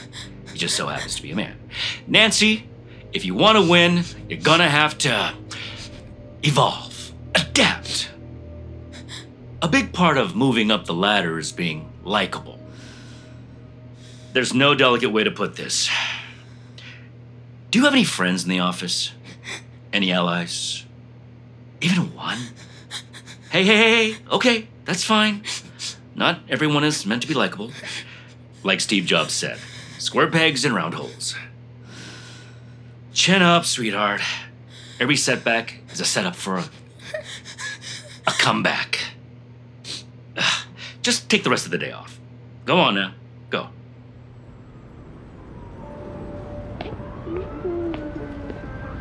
He 0.52 0.58
just 0.58 0.76
so 0.76 0.86
happens 0.86 1.16
to 1.16 1.22
be 1.22 1.30
a 1.30 1.36
man. 1.36 1.58
Nancy, 2.06 2.68
if 3.12 3.24
you 3.24 3.34
want 3.34 3.58
to 3.58 3.70
win, 3.70 4.04
you're 4.28 4.40
gonna 4.40 4.68
have 4.68 4.96
to 4.98 5.34
evolve, 6.42 7.12
adapt. 7.34 8.10
A 9.60 9.68
big 9.68 9.92
part 9.92 10.16
of 10.16 10.34
moving 10.34 10.70
up 10.70 10.86
the 10.86 10.94
ladder 10.94 11.38
is 11.38 11.52
being 11.52 11.90
likable. 12.02 12.58
There's 14.32 14.54
no 14.54 14.74
delicate 14.74 15.10
way 15.10 15.24
to 15.24 15.30
put 15.30 15.56
this. 15.56 15.90
Do 17.70 17.78
you 17.78 17.84
have 17.84 17.94
any 17.94 18.04
friends 18.04 18.44
in 18.44 18.50
the 18.50 18.58
office? 18.58 19.12
Any 19.92 20.10
allies? 20.10 20.84
Even 21.80 22.14
one? 22.14 22.38
Hey, 23.50 23.64
hey, 23.64 23.76
hey, 23.76 24.16
okay, 24.30 24.68
that's 24.86 25.04
fine. 25.04 25.42
Not 26.14 26.40
everyone 26.48 26.84
is 26.84 27.04
meant 27.04 27.22
to 27.22 27.28
be 27.28 27.34
likable. 27.34 27.72
Like 28.62 28.80
Steve 28.80 29.04
Jobs 29.04 29.34
said 29.34 29.58
square 29.98 30.30
pegs 30.30 30.64
in 30.64 30.74
round 30.74 30.94
holes. 30.94 31.34
Chin 33.12 33.42
up, 33.42 33.66
sweetheart. 33.66 34.22
Every 34.98 35.16
setback 35.16 35.80
is 35.92 36.00
a 36.00 36.04
setup 36.04 36.34
for 36.34 36.56
a, 36.56 36.64
a 38.26 38.30
comeback. 38.30 39.00
Just 41.02 41.28
take 41.28 41.44
the 41.44 41.50
rest 41.50 41.66
of 41.66 41.72
the 41.72 41.78
day 41.78 41.92
off. 41.92 42.18
Go 42.64 42.78
on 42.78 42.94
now. 42.94 43.12
Go. 43.50 43.68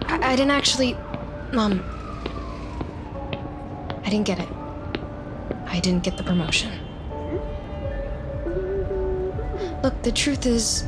I, 0.08 0.20
I 0.22 0.36
didn't 0.36 0.52
actually. 0.52 0.98
Mom. 1.54 1.82
I 4.04 4.10
didn't 4.10 4.26
get 4.26 4.40
it. 4.40 4.50
I 5.68 5.80
didn't 5.80 6.04
get 6.04 6.18
the 6.18 6.24
promotion. 6.24 6.72
Look, 9.84 10.02
the 10.04 10.12
truth 10.12 10.46
is. 10.46 10.86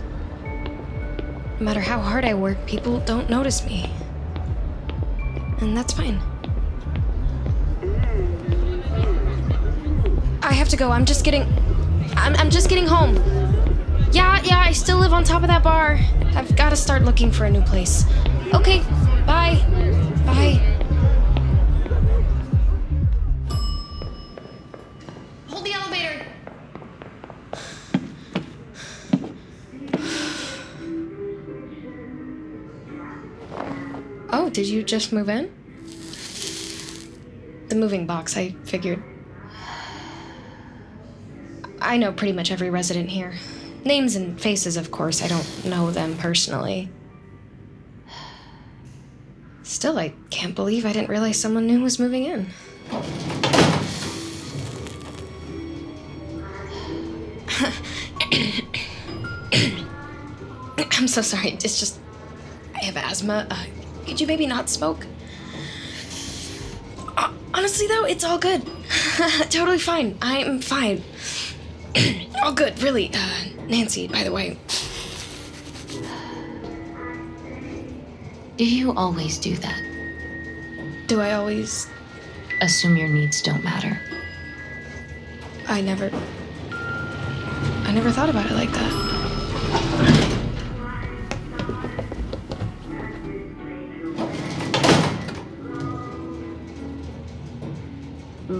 No 1.59 1.65
matter 1.65 1.79
how 1.79 1.99
hard 1.99 2.25
I 2.25 2.33
work, 2.33 2.65
people 2.65 2.99
don't 2.99 3.29
notice 3.29 3.65
me. 3.65 3.91
And 5.59 5.77
that's 5.77 5.93
fine. 5.93 6.19
I 10.41 10.51
have 10.51 10.67
to 10.69 10.77
go. 10.77 10.91
I'm 10.91 11.05
just 11.05 11.23
getting. 11.23 11.43
I'm, 12.15 12.35
I'm 12.35 12.49
just 12.49 12.69
getting 12.69 12.85
home. 12.85 13.15
Yeah, 14.11 14.41
yeah, 14.43 14.59
I 14.59 14.71
still 14.73 14.97
live 14.97 15.13
on 15.13 15.23
top 15.23 15.41
of 15.41 15.47
that 15.47 15.63
bar. 15.63 15.99
I've 16.35 16.55
got 16.55 16.69
to 16.69 16.75
start 16.75 17.03
looking 17.03 17.31
for 17.31 17.45
a 17.45 17.49
new 17.49 17.61
place. 17.61 18.05
Okay, 18.53 18.79
bye. 19.25 19.63
Bye. 20.25 20.72
Did 34.53 34.67
you 34.67 34.83
just 34.83 35.11
move 35.11 35.29
in? 35.29 35.51
The 37.69 37.75
moving 37.75 38.05
box, 38.05 38.37
I 38.37 38.51
figured. 38.65 39.01
I 41.81 41.97
know 41.97 42.13
pretty 42.13 42.33
much 42.33 42.51
every 42.51 42.69
resident 42.69 43.09
here. 43.09 43.33
Names 43.83 44.15
and 44.15 44.39
faces, 44.39 44.77
of 44.77 44.91
course. 44.91 45.23
I 45.23 45.27
don't 45.27 45.65
know 45.65 45.89
them 45.89 46.15
personally. 46.17 46.89
Still, 49.63 49.97
I 49.97 50.13
can't 50.29 50.53
believe 50.53 50.85
I 50.85 50.93
didn't 50.93 51.09
realize 51.09 51.39
someone 51.39 51.65
new 51.65 51.81
was 51.81 51.99
moving 51.99 52.25
in. 52.25 52.47
I'm 60.95 61.07
so 61.07 61.21
sorry. 61.21 61.53
It's 61.53 61.79
just. 61.79 61.99
I 62.75 62.83
have 62.85 62.97
asthma. 62.97 63.47
Uh, 63.49 63.65
could 64.05 64.19
you 64.19 64.27
maybe 64.27 64.45
not 64.45 64.69
smoke? 64.69 65.05
Uh, 67.17 67.31
honestly, 67.53 67.87
though, 67.87 68.05
it's 68.05 68.23
all 68.23 68.37
good. 68.37 68.63
totally 69.49 69.79
fine. 69.79 70.17
I'm 70.21 70.59
fine. 70.59 71.03
all 72.43 72.53
good, 72.53 72.81
really. 72.81 73.11
Uh, 73.13 73.45
Nancy, 73.67 74.07
by 74.07 74.23
the 74.23 74.31
way. 74.31 74.57
Do 78.57 78.65
you 78.65 78.93
always 78.93 79.39
do 79.39 79.55
that? 79.57 79.81
Do 81.07 81.21
I 81.21 81.33
always. 81.33 81.87
Assume 82.61 82.95
your 82.95 83.09
needs 83.09 83.41
don't 83.41 83.63
matter? 83.63 83.99
I 85.67 85.81
never. 85.81 86.11
I 86.71 87.91
never 87.91 88.11
thought 88.11 88.29
about 88.29 88.45
it 88.45 88.53
like 88.53 88.71
that. 88.71 89.12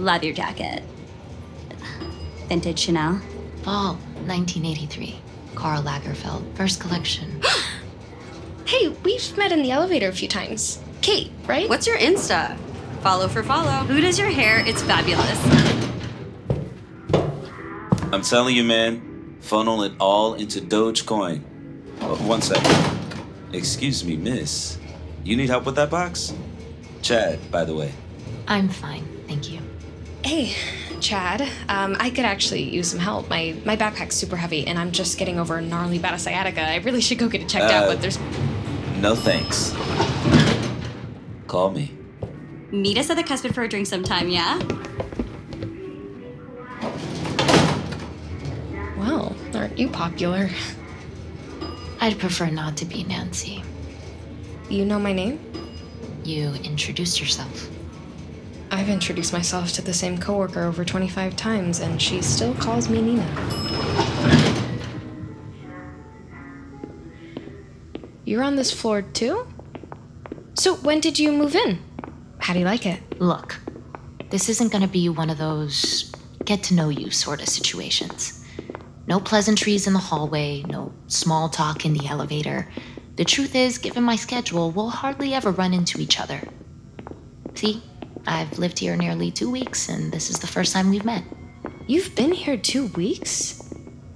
Love 0.04 0.22
your 0.22 0.34
jacket. 0.34 0.82
Vintage 2.48 2.78
Chanel. 2.78 3.22
Fall 3.62 3.94
1983. 4.26 5.18
Karl 5.54 5.82
Lagerfeld, 5.82 6.44
first 6.54 6.78
collection. 6.78 7.40
Hey, 8.66 8.88
we've 9.04 9.36
met 9.36 9.52
in 9.52 9.62
the 9.62 9.70
elevator 9.70 10.08
a 10.08 10.12
few 10.12 10.26
times. 10.26 10.80
Kate, 11.02 11.30
right? 11.46 11.68
What's 11.68 11.86
your 11.86 11.98
Insta? 11.98 12.56
Follow 13.02 13.28
for 13.28 13.42
follow. 13.42 13.84
Who 13.84 14.00
does 14.00 14.18
your 14.18 14.30
hair? 14.30 14.66
It's 14.66 14.82
fabulous. 14.82 15.38
I'm 18.10 18.22
telling 18.22 18.56
you, 18.56 18.64
man, 18.64 19.36
funnel 19.40 19.82
it 19.82 19.92
all 20.00 20.32
into 20.34 20.62
Dogecoin. 20.62 21.42
Oh, 22.00 22.16
one 22.26 22.40
second. 22.40 22.98
Excuse 23.52 24.02
me, 24.02 24.16
miss. 24.16 24.78
You 25.24 25.36
need 25.36 25.50
help 25.50 25.66
with 25.66 25.76
that 25.76 25.90
box? 25.90 26.32
Chad, 27.02 27.38
by 27.50 27.66
the 27.66 27.74
way. 27.74 27.92
I'm 28.48 28.70
fine, 28.70 29.04
thank 29.04 29.08
you. 29.08 29.13
Hey, 30.24 30.54
Chad. 31.00 31.42
Um, 31.68 31.96
I 32.00 32.08
could 32.10 32.24
actually 32.24 32.62
use 32.62 32.90
some 32.90 32.98
help. 33.00 33.28
My 33.28 33.54
my 33.64 33.76
backpack's 33.76 34.14
super 34.14 34.36
heavy, 34.36 34.66
and 34.66 34.78
I'm 34.78 34.90
just 34.90 35.18
getting 35.18 35.38
over 35.38 35.58
a 35.58 35.62
gnarly 35.62 35.98
bout 35.98 36.14
of 36.14 36.20
sciatica. 36.20 36.62
I 36.62 36.76
really 36.76 37.00
should 37.02 37.18
go 37.18 37.28
get 37.28 37.42
it 37.42 37.48
checked 37.48 37.64
out, 37.70 37.84
Uh, 37.84 37.86
but 37.92 38.00
there's 38.00 38.18
No 39.00 39.14
thanks. 39.14 39.74
Call 41.46 41.70
me. 41.70 41.92
Meet 42.70 42.98
us 42.98 43.10
at 43.10 43.16
the 43.16 43.22
Cuspid 43.22 43.54
for 43.54 43.62
a 43.62 43.68
drink 43.68 43.86
sometime, 43.86 44.28
yeah? 44.28 44.58
well, 48.96 49.36
aren't 49.54 49.78
you 49.78 49.88
popular? 49.88 50.48
I'd 52.00 52.18
prefer 52.18 52.46
not 52.46 52.76
to 52.78 52.84
be 52.84 53.04
Nancy. 53.04 53.62
You 54.68 54.84
know 54.84 54.98
my 54.98 55.12
name? 55.12 55.38
You 56.24 56.48
introduced 56.64 57.20
yourself. 57.20 57.68
I've 58.74 58.88
introduced 58.88 59.32
myself 59.32 59.70
to 59.74 59.82
the 59.82 59.94
same 59.94 60.18
coworker 60.18 60.64
over 60.64 60.84
25 60.84 61.36
times, 61.36 61.78
and 61.78 62.02
she 62.02 62.20
still 62.20 62.52
calls 62.54 62.88
me 62.88 63.00
Nina. 63.00 63.24
You're 68.24 68.42
on 68.42 68.56
this 68.56 68.72
floor 68.72 69.02
too? 69.02 69.46
So 70.54 70.74
when 70.74 70.98
did 70.98 71.20
you 71.20 71.30
move 71.30 71.54
in? 71.54 71.78
How 72.40 72.52
do 72.52 72.58
you 72.58 72.64
like 72.64 72.84
it? 72.84 73.00
Look, 73.20 73.60
this 74.30 74.48
isn't 74.48 74.72
gonna 74.72 74.88
be 74.88 75.08
one 75.08 75.30
of 75.30 75.38
those 75.38 76.12
get 76.44 76.64
to 76.64 76.74
know 76.74 76.88
you 76.88 77.12
sort 77.12 77.40
of 77.40 77.48
situations. 77.48 78.44
No 79.06 79.20
pleasantries 79.20 79.86
in 79.86 79.92
the 79.92 80.00
hallway, 80.00 80.64
no 80.66 80.92
small 81.06 81.48
talk 81.48 81.86
in 81.86 81.92
the 81.92 82.08
elevator. 82.08 82.68
The 83.14 83.24
truth 83.24 83.54
is, 83.54 83.78
given 83.78 84.02
my 84.02 84.16
schedule, 84.16 84.72
we'll 84.72 84.90
hardly 84.90 85.32
ever 85.32 85.52
run 85.52 85.72
into 85.72 86.00
each 86.00 86.18
other. 86.18 86.40
See, 87.54 87.80
I've 88.26 88.58
lived 88.58 88.78
here 88.78 88.96
nearly 88.96 89.30
two 89.30 89.50
weeks, 89.50 89.88
and 89.88 90.12
this 90.12 90.30
is 90.30 90.38
the 90.38 90.46
first 90.46 90.72
time 90.72 90.90
we've 90.90 91.04
met. 91.04 91.24
You've 91.86 92.14
been 92.14 92.32
here 92.32 92.56
two 92.56 92.86
weeks? 92.88 93.60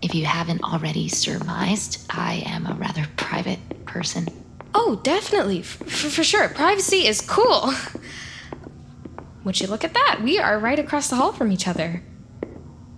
If 0.00 0.14
you 0.14 0.24
haven't 0.24 0.62
already 0.62 1.08
surmised, 1.08 2.06
I 2.10 2.42
am 2.46 2.66
a 2.66 2.74
rather 2.74 3.06
private 3.16 3.58
person. 3.84 4.28
Oh, 4.74 5.00
definitely. 5.02 5.60
F- 5.60 5.66
for, 5.88 6.22
sure. 6.24 6.48
Privacy 6.48 7.06
is 7.06 7.20
cool. 7.20 7.72
Would 9.44 9.60
you 9.60 9.66
look 9.66 9.84
at 9.84 9.94
that? 9.94 10.20
We 10.22 10.38
are 10.38 10.58
right 10.58 10.78
across 10.78 11.08
the 11.08 11.16
hall 11.16 11.32
from 11.32 11.50
each 11.50 11.66
other. 11.66 12.02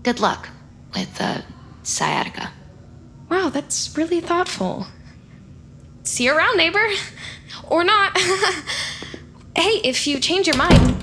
Good 0.03 0.21
luck 0.21 0.49
with 0.95 1.21
uh, 1.21 1.43
sciatica. 1.83 2.53
Wow, 3.31 3.49
that's 3.49 3.97
really 3.97 4.21
thoughtful. 4.21 4.87
See 6.03 6.25
you 6.25 6.37
around, 6.37 6.57
neighbor. 6.57 6.87
Or 7.69 7.85
not. 7.85 8.19
hey, 9.57 9.81
if 9.85 10.07
you 10.07 10.19
change 10.19 10.47
your 10.47 10.57
mind. 10.57 10.97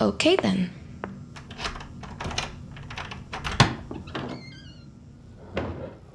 Okay, 0.00 0.36
then. 0.36 0.70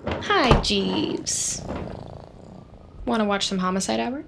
Hi, 0.07 0.61
Jeeves. 0.61 1.61
Want 3.05 3.19
to 3.19 3.25
watch 3.25 3.47
some 3.47 3.57
Homicide 3.57 3.99
Hour? 3.99 4.23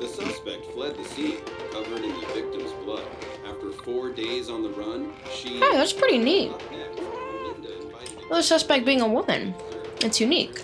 The 0.00 0.08
suspect 0.08 0.66
fled 0.72 0.96
the 0.96 1.04
scene, 1.04 1.38
covered 1.72 2.02
in 2.02 2.14
the 2.20 2.26
victim's 2.32 2.72
blood. 2.84 3.04
After 3.46 3.72
four 3.82 4.10
days 4.10 4.48
on 4.48 4.62
the 4.62 4.70
run, 4.70 5.12
she. 5.32 5.58
Hey, 5.58 5.72
that's 5.72 5.92
pretty 5.92 6.18
neat. 6.18 6.52
The 8.28 8.42
suspect 8.42 8.84
being 8.84 9.00
a 9.00 9.08
woman. 9.08 9.54
It's 10.00 10.20
unique. 10.20 10.62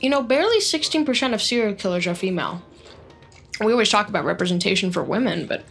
You 0.00 0.10
know, 0.10 0.22
barely 0.22 0.58
16% 0.58 1.34
of 1.34 1.42
serial 1.42 1.74
killers 1.74 2.06
are 2.06 2.14
female. 2.14 2.62
We 3.60 3.72
always 3.72 3.90
talk 3.90 4.08
about 4.08 4.24
representation 4.24 4.90
for 4.90 5.02
women, 5.02 5.46
but 5.46 5.64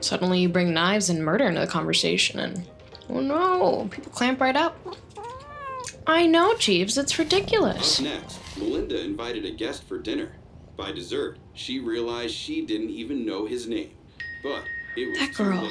suddenly 0.00 0.40
you 0.40 0.48
bring 0.48 0.72
knives 0.72 1.10
and 1.10 1.24
murder 1.24 1.44
into 1.44 1.60
the 1.60 1.66
conversation, 1.66 2.38
and 2.40 2.66
oh 3.10 3.20
no, 3.20 3.88
people 3.90 4.12
clamp 4.12 4.40
right 4.40 4.56
up. 4.56 4.76
I 6.06 6.26
know, 6.26 6.54
Jeeves, 6.56 6.96
it's 6.96 7.18
ridiculous. 7.18 7.98
Up 7.98 8.04
next, 8.06 8.40
Melinda 8.58 9.02
invited 9.02 9.44
a 9.44 9.50
guest 9.50 9.84
for 9.84 9.98
dinner. 9.98 10.32
By 10.76 10.92
dessert, 10.92 11.38
she 11.54 11.80
realized 11.80 12.34
she 12.34 12.64
didn't 12.64 12.90
even 12.90 13.24
know 13.24 13.46
his 13.46 13.66
name. 13.66 13.90
But 14.42 14.64
it 14.96 15.08
was 15.08 15.18
That 15.18 15.34
girl. 15.34 15.70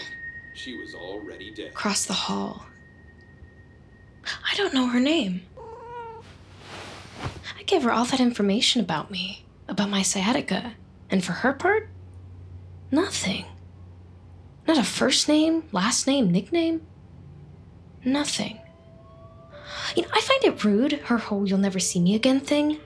She 0.56 0.78
was 0.78 0.94
already 0.94 1.52
dead. 1.52 1.72
Across 1.72 2.06
the 2.06 2.14
hall. 2.14 2.66
I 4.26 4.56
don't 4.56 4.74
know 4.74 4.88
her 4.88 5.00
name. 5.00 5.42
I 7.58 7.64
gave 7.66 7.84
her 7.84 7.92
all 7.92 8.06
that 8.06 8.20
information 8.20 8.82
about 8.82 9.12
me, 9.12 9.46
about 9.68 9.90
my 9.90 10.02
sciatica, 10.02 10.74
and 11.10 11.24
for 11.24 11.34
her 11.34 11.54
part, 11.54 11.90
nothing. 12.92 13.46
Not 14.68 14.78
a 14.78 14.84
first 14.84 15.28
name, 15.28 15.64
last 15.72 16.08
name, 16.08 16.32
nickname. 16.32 16.82
Nothing. 18.06 18.60
You 19.96 20.04
know, 20.04 20.10
I 20.14 20.22
find 20.22 20.44
it 20.44 20.64
rude, 20.64 20.94
her 20.94 21.18
whole 21.18 21.48
you'll 21.48 21.58
never 21.58 21.80
see 21.80 22.00
me 22.00 22.16
again 22.16 22.40
thing. 22.40 22.80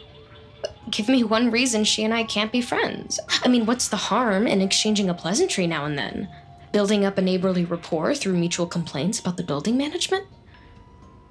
Give 0.89 1.07
me 1.09 1.23
one 1.23 1.51
reason 1.51 1.83
she 1.83 2.03
and 2.03 2.13
I 2.13 2.23
can't 2.23 2.51
be 2.51 2.61
friends. 2.61 3.19
I 3.43 3.47
mean, 3.47 3.65
what's 3.65 3.89
the 3.89 3.97
harm 3.97 4.47
in 4.47 4.61
exchanging 4.61 5.09
a 5.09 5.13
pleasantry 5.13 5.67
now 5.67 5.85
and 5.85 5.97
then? 5.97 6.29
Building 6.71 7.05
up 7.05 7.17
a 7.17 7.21
neighborly 7.21 7.65
rapport 7.65 8.15
through 8.15 8.37
mutual 8.37 8.67
complaints 8.67 9.19
about 9.19 9.37
the 9.37 9.43
building 9.43 9.77
management? 9.77 10.25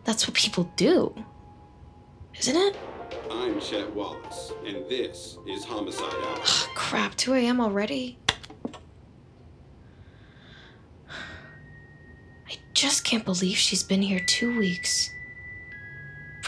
That's 0.06 0.26
what 0.28 0.34
people 0.34 0.70
do. 0.76 1.12
Isn't 2.38 2.56
it? 2.56 2.76
I'm 3.28 3.60
Chet 3.60 3.92
Wallace, 3.92 4.52
and 4.64 4.88
this 4.88 5.36
is 5.48 5.64
Homicide 5.64 6.04
Hour. 6.04 6.38
Crap, 6.76 7.16
2 7.16 7.34
a.m. 7.34 7.60
already? 7.60 8.16
I 11.10 12.54
just 12.72 13.04
can't 13.04 13.24
believe 13.24 13.56
she's 13.56 13.82
been 13.82 14.00
here 14.00 14.20
two 14.20 14.56
weeks. 14.56 15.10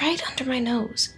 Right 0.00 0.22
under 0.30 0.44
my 0.44 0.60
nose. 0.60 1.16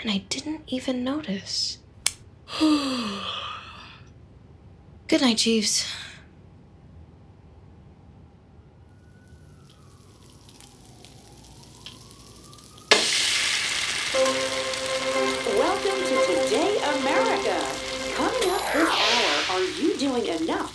And 0.00 0.12
I 0.12 0.18
didn't 0.28 0.62
even 0.68 1.02
notice. 1.02 1.78
Good 2.60 2.70
night, 5.22 5.38
Jeeves. 5.38 5.92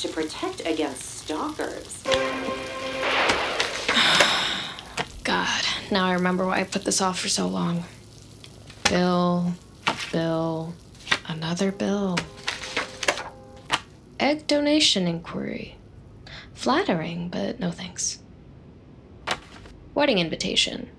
To 0.05 0.13
protect 0.13 0.61
against 0.65 1.19
stalkers? 1.19 2.03
God, 5.23 5.63
now 5.91 6.05
I 6.05 6.13
remember 6.13 6.45
why 6.45 6.59
I 6.59 6.63
put 6.63 6.85
this 6.85 7.01
off 7.01 7.19
for 7.19 7.29
so 7.29 7.47
long. 7.47 7.83
Bill, 8.89 9.53
bill, 10.11 10.75
another 11.27 11.71
bill. 11.71 12.17
Egg 14.19 14.47
donation 14.47 15.07
inquiry. 15.07 15.75
Flattering, 16.53 17.29
but 17.29 17.59
no 17.59 17.71
thanks. 17.71 18.19
Wedding 19.93 20.19
invitation. 20.19 20.89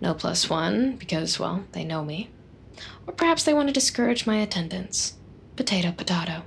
No 0.00 0.14
plus 0.14 0.50
one, 0.50 0.96
because, 0.96 1.38
well, 1.38 1.64
they 1.72 1.84
know 1.84 2.04
me. 2.04 2.30
Or 3.06 3.12
perhaps 3.12 3.44
they 3.44 3.54
want 3.54 3.68
to 3.68 3.74
discourage 3.74 4.26
my 4.26 4.36
attendance. 4.36 5.14
Potato, 5.56 5.92
potato. 5.92 6.42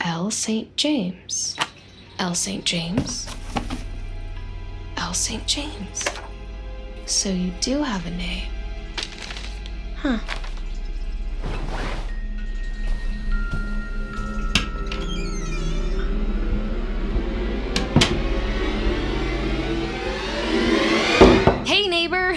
L. 0.00 0.30
St. 0.30 0.74
James. 0.76 1.56
L. 2.18 2.34
St. 2.34 2.64
James. 2.64 3.28
L. 4.96 5.12
St. 5.14 5.46
James. 5.46 6.04
So 7.06 7.28
you 7.28 7.52
do 7.60 7.82
have 7.82 8.06
a 8.06 8.10
name. 8.10 8.48
Huh. 9.96 10.18
Hey, 21.64 21.88
neighbor. 21.88 22.36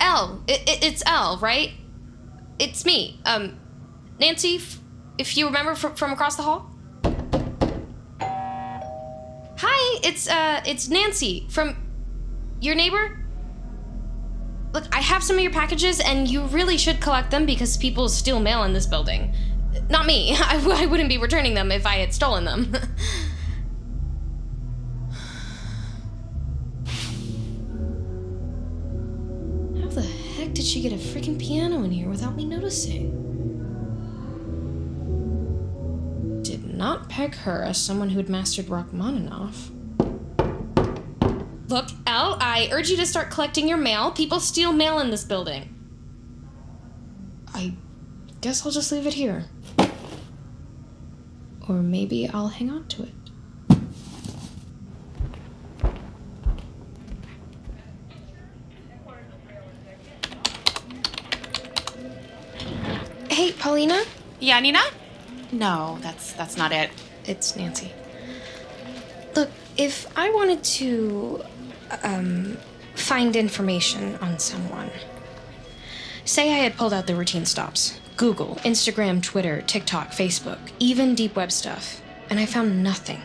L. 0.00 0.42
It's 0.46 1.02
L, 1.06 1.38
right? 1.38 1.72
It's 2.58 2.84
me. 2.84 3.20
Um, 3.24 3.58
Nancy, 4.20 4.60
if 5.16 5.36
you 5.36 5.46
remember 5.46 5.74
fr- 5.74 5.88
from 5.88 6.12
across 6.12 6.36
the 6.36 6.42
hall. 6.42 6.70
Hi, 8.20 9.97
it's 10.08 10.28
uh, 10.28 10.62
it's 10.66 10.88
Nancy 10.88 11.46
from 11.50 11.76
your 12.60 12.74
neighbor. 12.74 13.20
Look, 14.72 14.84
I 14.94 15.00
have 15.00 15.22
some 15.22 15.36
of 15.36 15.42
your 15.42 15.52
packages, 15.52 16.00
and 16.00 16.28
you 16.28 16.42
really 16.46 16.76
should 16.78 17.00
collect 17.00 17.30
them 17.30 17.46
because 17.46 17.76
people 17.76 18.08
steal 18.08 18.40
mail 18.40 18.64
in 18.64 18.72
this 18.72 18.86
building. 18.86 19.34
Not 19.88 20.06
me. 20.06 20.34
I, 20.40 20.56
w- 20.56 20.76
I 20.76 20.86
wouldn't 20.86 21.08
be 21.08 21.18
returning 21.18 21.54
them 21.54 21.70
if 21.70 21.86
I 21.86 21.96
had 21.96 22.12
stolen 22.12 22.44
them. 22.44 22.72
How 29.80 29.88
the 29.88 30.02
heck 30.02 30.52
did 30.54 30.64
she 30.64 30.82
get 30.82 30.92
a 30.92 30.96
freaking 30.96 31.38
piano 31.38 31.82
in 31.84 31.90
here 31.90 32.08
without 32.08 32.34
me 32.34 32.44
noticing? 32.44 33.12
Did 36.42 36.74
not 36.74 37.08
peg 37.08 37.34
her 37.36 37.62
as 37.62 37.78
someone 37.78 38.10
who 38.10 38.18
had 38.18 38.28
mastered 38.28 38.68
Rachmaninoff. 38.68 39.70
Look, 41.68 41.88
Elle, 42.06 42.38
I 42.40 42.70
urge 42.72 42.88
you 42.88 42.96
to 42.96 43.04
start 43.04 43.30
collecting 43.30 43.68
your 43.68 43.76
mail. 43.76 44.10
People 44.10 44.40
steal 44.40 44.72
mail 44.72 45.00
in 45.00 45.10
this 45.10 45.22
building. 45.22 45.74
I 47.52 47.74
guess 48.40 48.64
I'll 48.64 48.72
just 48.72 48.90
leave 48.90 49.06
it 49.06 49.12
here. 49.12 49.44
Or 51.68 51.74
maybe 51.82 52.26
I'll 52.26 52.48
hang 52.48 52.70
on 52.70 52.86
to 52.88 53.02
it. 53.02 53.10
Hey, 63.30 63.52
Paulina? 63.52 64.04
Yeah, 64.40 64.58
Nina? 64.60 64.80
No, 65.52 65.98
that's 66.00 66.32
that's 66.32 66.56
not 66.56 66.72
it. 66.72 66.90
It's 67.26 67.54
Nancy. 67.56 67.92
Look, 69.36 69.50
if 69.76 70.06
I 70.16 70.30
wanted 70.30 70.64
to 70.64 71.44
um, 72.02 72.56
find 72.94 73.36
information 73.36 74.16
on 74.16 74.38
someone, 74.38 74.90
say 76.24 76.52
I 76.52 76.58
had 76.58 76.76
pulled 76.76 76.92
out 76.92 77.06
the 77.06 77.14
routine 77.14 77.46
stops 77.46 78.00
Google, 78.16 78.56
Instagram, 78.64 79.22
Twitter, 79.22 79.62
TikTok, 79.62 80.10
Facebook, 80.10 80.58
even 80.78 81.14
deep 81.14 81.36
web 81.36 81.52
stuff, 81.52 82.02
and 82.28 82.40
I 82.40 82.46
found 82.46 82.82
nothing. 82.82 83.22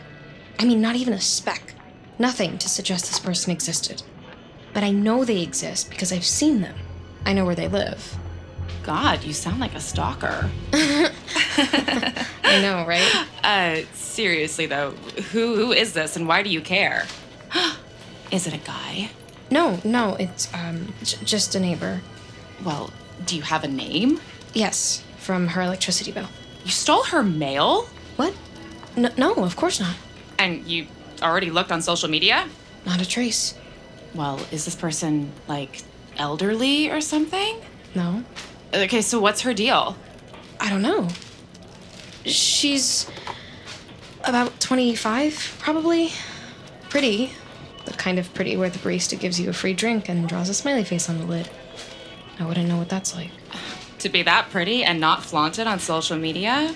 I 0.58 0.64
mean, 0.64 0.80
not 0.80 0.94
even 0.96 1.12
a 1.12 1.20
speck. 1.20 1.74
Nothing 2.18 2.58
to 2.58 2.68
suggest 2.68 3.06
this 3.06 3.18
person 3.18 3.50
existed. 3.50 4.02
But 4.72 4.84
I 4.84 4.92
know 4.92 5.24
they 5.24 5.42
exist 5.42 5.90
because 5.90 6.12
I've 6.12 6.24
seen 6.24 6.60
them. 6.60 6.76
I 7.26 7.32
know 7.32 7.44
where 7.44 7.56
they 7.56 7.66
live. 7.66 8.16
God, 8.84 9.24
you 9.24 9.32
sound 9.32 9.60
like 9.60 9.74
a 9.74 9.80
stalker. 9.80 10.48
I 10.72 12.60
know, 12.62 12.84
right? 12.86 13.26
Uh, 13.44 13.82
seriously 13.92 14.64
though, 14.64 14.92
who 15.32 15.54
who 15.54 15.72
is 15.72 15.92
this 15.92 16.16
and 16.16 16.26
why 16.26 16.42
do 16.42 16.48
you 16.48 16.62
care? 16.62 17.04
Is 18.34 18.46
it 18.46 18.54
a 18.54 18.58
guy? 18.58 19.10
No, 19.50 19.80
no, 19.84 20.16
it's 20.18 20.52
um 20.52 20.92
j- 21.02 21.18
just 21.24 21.54
a 21.54 21.60
neighbor. 21.60 22.00
Well, 22.64 22.90
do 23.24 23.36
you 23.36 23.42
have 23.42 23.62
a 23.64 23.68
name? 23.68 24.20
Yes, 24.52 25.02
from 25.18 25.48
her 25.48 25.62
electricity 25.62 26.12
bill. 26.12 26.28
You 26.64 26.70
stole 26.70 27.04
her 27.04 27.22
mail? 27.22 27.88
What? 28.16 28.34
No, 28.96 29.10
no, 29.16 29.34
of 29.44 29.56
course 29.56 29.80
not. 29.80 29.94
And 30.38 30.66
you 30.66 30.86
already 31.22 31.50
looked 31.50 31.70
on 31.72 31.80
social 31.82 32.08
media? 32.08 32.48
Not 32.86 33.00
a 33.00 33.08
trace. 33.08 33.54
Well, 34.14 34.40
is 34.50 34.64
this 34.64 34.74
person 34.74 35.32
like 35.48 35.82
elderly 36.16 36.90
or 36.90 37.00
something? 37.00 37.60
No. 37.94 38.24
Okay, 38.72 39.02
so 39.02 39.20
what's 39.20 39.42
her 39.42 39.54
deal? 39.54 39.96
I 40.60 40.70
don't 40.70 40.82
know. 40.82 41.08
She's 42.24 43.10
about 44.24 44.58
25, 44.60 45.56
probably. 45.60 46.10
Pretty. 46.88 47.32
The 47.84 47.92
kind 47.92 48.18
of 48.18 48.32
pretty 48.34 48.56
where 48.56 48.70
the 48.70 48.78
barista 48.78 49.18
gives 49.18 49.38
you 49.38 49.50
a 49.50 49.52
free 49.52 49.74
drink 49.74 50.08
and 50.08 50.28
draws 50.28 50.48
a 50.48 50.54
smiley 50.54 50.84
face 50.84 51.08
on 51.08 51.18
the 51.18 51.26
lid. 51.26 51.50
I 52.38 52.46
wouldn't 52.46 52.68
know 52.68 52.78
what 52.78 52.88
that's 52.88 53.14
like. 53.14 53.30
To 54.00 54.08
be 54.08 54.22
that 54.22 54.50
pretty 54.50 54.84
and 54.84 55.00
not 55.00 55.22
flaunted 55.22 55.66
on 55.66 55.78
social 55.78 56.16
media? 56.16 56.74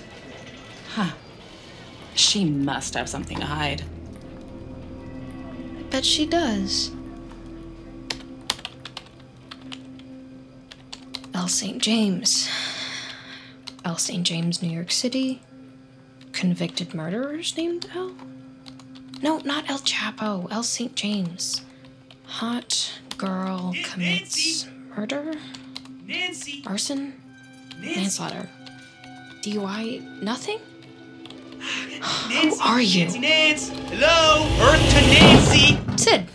Huh. 0.94 1.10
She 2.14 2.44
must 2.44 2.94
have 2.94 3.08
something 3.08 3.38
to 3.38 3.44
hide. 3.44 3.82
I 5.78 5.82
bet 5.90 6.04
she 6.04 6.26
does. 6.26 6.90
L. 11.34 11.48
St. 11.48 11.80
James. 11.80 12.48
L. 13.84 13.96
St. 13.96 14.24
James, 14.24 14.62
New 14.62 14.70
York 14.70 14.90
City. 14.90 15.40
Convicted 16.32 16.94
murderers 16.94 17.56
named 17.56 17.88
L? 17.94 18.14
No, 19.22 19.38
not 19.38 19.68
El 19.68 19.78
Chapo. 19.78 20.50
El 20.50 20.62
St. 20.62 20.94
James. 20.94 21.62
Hot 22.24 22.92
girl 23.16 23.74
commits 23.84 24.66
murder? 24.96 25.34
Nancy! 26.06 26.62
Arson? 26.66 27.14
Manslaughter. 27.80 28.48
DUI? 29.42 30.22
Nothing? 30.22 30.58
Who 31.60 32.54
are 32.60 32.80
you? 32.80 33.04
Nancy, 33.04 33.18
Nance! 33.18 33.68
Hello? 33.68 34.46
Earth 34.60 34.90
to 34.90 35.00
Nancy! 35.08 35.78
Sid. 35.96 36.26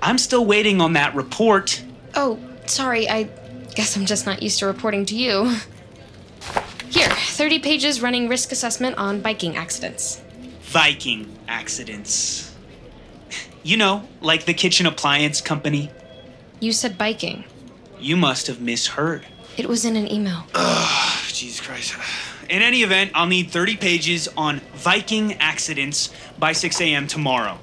I'm 0.00 0.18
still 0.18 0.46
waiting 0.46 0.80
on 0.80 0.92
that 0.92 1.14
report. 1.14 1.82
Oh, 2.14 2.38
sorry. 2.66 3.08
I 3.08 3.24
guess 3.74 3.96
I'm 3.96 4.06
just 4.06 4.26
not 4.26 4.42
used 4.42 4.60
to 4.60 4.66
reporting 4.66 5.04
to 5.06 5.16
you. 5.16 5.56
Here, 6.90 7.08
30 7.08 7.58
pages 7.58 8.00
running 8.00 8.28
risk 8.28 8.52
assessment 8.52 8.96
on 8.96 9.20
biking 9.20 9.56
accidents. 9.56 10.22
Viking 10.68 11.34
accidents. 11.48 12.54
You 13.62 13.78
know, 13.78 14.06
like 14.20 14.44
the 14.44 14.52
kitchen 14.52 14.84
appliance 14.84 15.40
company. 15.40 15.90
You 16.60 16.72
said 16.72 16.98
biking. 16.98 17.44
You 17.98 18.18
must 18.18 18.48
have 18.48 18.60
misheard. 18.60 19.24
It 19.56 19.66
was 19.66 19.86
in 19.86 19.96
an 19.96 20.12
email. 20.12 20.44
Ugh, 20.54 21.24
Jesus 21.28 21.62
Christ. 21.62 21.94
In 22.50 22.60
any 22.60 22.82
event, 22.82 23.12
I'll 23.14 23.26
need 23.26 23.50
30 23.50 23.76
pages 23.76 24.28
on 24.36 24.60
Viking 24.74 25.32
accidents 25.40 26.10
by 26.38 26.52
6 26.52 26.78
a.m. 26.82 27.06
tomorrow. 27.06 27.58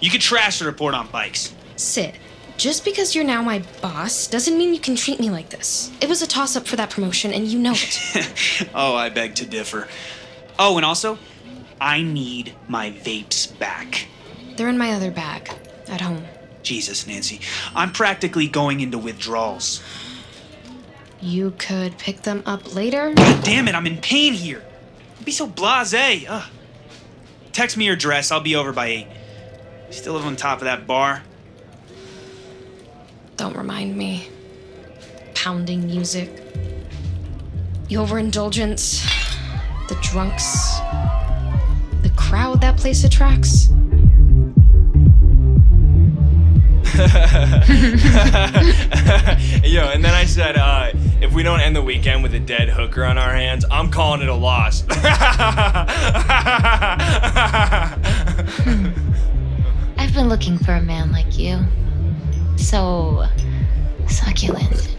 You 0.00 0.10
can 0.10 0.20
trash 0.20 0.58
the 0.58 0.64
report 0.64 0.94
on 0.94 1.06
bikes. 1.12 1.54
Sid, 1.76 2.18
just 2.56 2.84
because 2.84 3.14
you're 3.14 3.24
now 3.24 3.40
my 3.40 3.62
boss 3.80 4.26
doesn't 4.26 4.58
mean 4.58 4.74
you 4.74 4.80
can 4.80 4.96
treat 4.96 5.20
me 5.20 5.30
like 5.30 5.50
this. 5.50 5.92
It 6.00 6.08
was 6.08 6.22
a 6.22 6.26
toss 6.26 6.56
up 6.56 6.66
for 6.66 6.74
that 6.74 6.90
promotion, 6.90 7.32
and 7.32 7.46
you 7.46 7.60
know 7.60 7.74
it. 7.76 8.68
oh, 8.74 8.96
I 8.96 9.10
beg 9.10 9.36
to 9.36 9.46
differ. 9.46 9.86
Oh, 10.58 10.76
and 10.76 10.84
also, 10.84 11.18
I 11.80 12.02
need 12.02 12.54
my 12.66 12.90
vapes 12.90 13.58
back. 13.58 14.08
They're 14.56 14.68
in 14.68 14.78
my 14.78 14.92
other 14.92 15.10
bag 15.10 15.50
at 15.88 16.00
home. 16.00 16.24
Jesus, 16.62 17.06
Nancy. 17.06 17.40
I'm 17.74 17.92
practically 17.92 18.48
going 18.48 18.80
into 18.80 18.98
withdrawals. 18.98 19.82
You 21.20 21.52
could 21.58 21.98
pick 21.98 22.22
them 22.22 22.42
up 22.46 22.74
later. 22.74 23.12
God 23.14 23.44
damn 23.44 23.68
it, 23.68 23.74
I'm 23.74 23.86
in 23.86 23.98
pain 23.98 24.34
here. 24.34 24.62
Don't 25.16 25.24
be 25.24 25.32
so 25.32 25.46
blase. 25.46 26.26
Ugh. 26.28 26.50
Text 27.52 27.76
me 27.76 27.86
your 27.86 27.94
address. 27.94 28.30
I'll 28.30 28.40
be 28.40 28.54
over 28.54 28.72
by 28.72 28.86
8. 28.86 29.06
Still 29.90 30.14
live 30.14 30.26
on 30.26 30.36
top 30.36 30.58
of 30.58 30.64
that 30.64 30.86
bar. 30.86 31.22
Don't 33.36 33.56
remind 33.56 33.96
me. 33.96 34.28
Pounding 35.34 35.86
music. 35.86 36.30
The 37.88 37.96
overindulgence. 37.96 39.02
The 39.88 39.96
drunks 40.02 40.78
crowd 42.28 42.60
that 42.60 42.76
place 42.76 43.04
attracts. 43.04 43.68
Yo, 49.64 49.88
and 49.88 50.04
then 50.04 50.12
I 50.14 50.26
said, 50.26 50.56
uh, 50.56 50.90
if 51.22 51.32
we 51.32 51.42
don't 51.42 51.60
end 51.60 51.74
the 51.74 51.80
weekend 51.80 52.22
with 52.22 52.34
a 52.34 52.38
dead 52.38 52.68
hooker 52.68 53.02
on 53.04 53.16
our 53.16 53.32
hands, 53.32 53.64
I'm 53.70 53.90
calling 53.90 54.20
it 54.20 54.28
a 54.28 54.34
loss. 54.34 54.84
I've 59.96 60.12
been 60.12 60.28
looking 60.28 60.58
for 60.58 60.74
a 60.74 60.82
man 60.82 61.12
like 61.12 61.38
you. 61.38 61.60
So 62.56 63.24
succulent. 64.06 64.96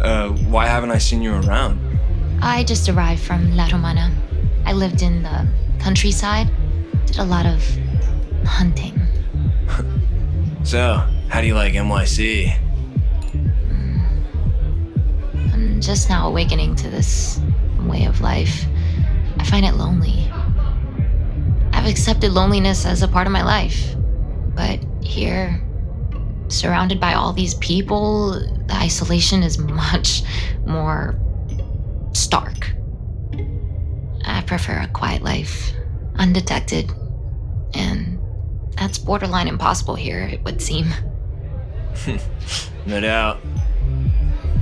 Uh, 0.00 0.30
why 0.30 0.66
haven't 0.66 0.90
I 0.90 0.98
seen 0.98 1.22
you 1.22 1.34
around? 1.34 1.78
I 2.42 2.64
just 2.64 2.88
arrived 2.88 3.20
from 3.20 3.54
La 3.56 3.68
Romana. 3.68 4.10
I 4.68 4.72
lived 4.72 5.00
in 5.00 5.22
the 5.22 5.48
countryside, 5.78 6.46
did 7.06 7.16
a 7.16 7.24
lot 7.24 7.46
of 7.46 7.64
hunting. 8.44 9.00
So, 10.64 11.02
how 11.30 11.40
do 11.40 11.46
you 11.46 11.54
like 11.54 11.72
NYC? 11.72 12.54
Mm. 13.32 14.24
I'm 15.54 15.80
just 15.80 16.10
now 16.10 16.28
awakening 16.28 16.76
to 16.76 16.90
this 16.90 17.40
way 17.80 18.04
of 18.04 18.20
life. 18.20 18.66
I 19.38 19.44
find 19.44 19.64
it 19.64 19.76
lonely. 19.76 20.30
I've 21.72 21.86
accepted 21.86 22.32
loneliness 22.32 22.84
as 22.84 23.00
a 23.00 23.08
part 23.08 23.26
of 23.26 23.32
my 23.32 23.42
life. 23.42 23.94
But 24.54 24.80
here, 25.02 25.58
surrounded 26.48 27.00
by 27.00 27.14
all 27.14 27.32
these 27.32 27.54
people, 27.54 28.32
the 28.32 28.74
isolation 28.74 29.42
is 29.42 29.56
much 29.58 30.22
more 30.66 31.18
stark. 32.12 32.72
I 34.48 34.50
prefer 34.56 34.80
a 34.80 34.88
quiet 34.88 35.20
life, 35.20 35.72
undetected. 36.16 36.90
And 37.74 38.18
that's 38.78 38.96
borderline 38.96 39.46
impossible 39.46 39.94
here, 39.94 40.20
it 40.20 40.42
would 40.42 40.62
seem. 40.62 40.88
no 42.86 42.98
doubt. 42.98 43.40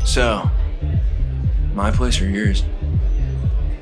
So, 0.05 0.51
my 1.73 1.93
place 1.93 2.21
or 2.21 2.29
yours? 2.29 2.65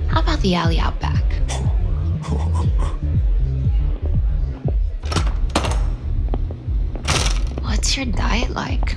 How 0.09 0.21
about 0.21 0.41
the 0.41 0.55
alley 0.55 0.79
out 0.79 1.01
back? 1.01 1.25
What's 7.63 7.97
your 7.97 8.05
diet 8.05 8.51
like? 8.51 8.95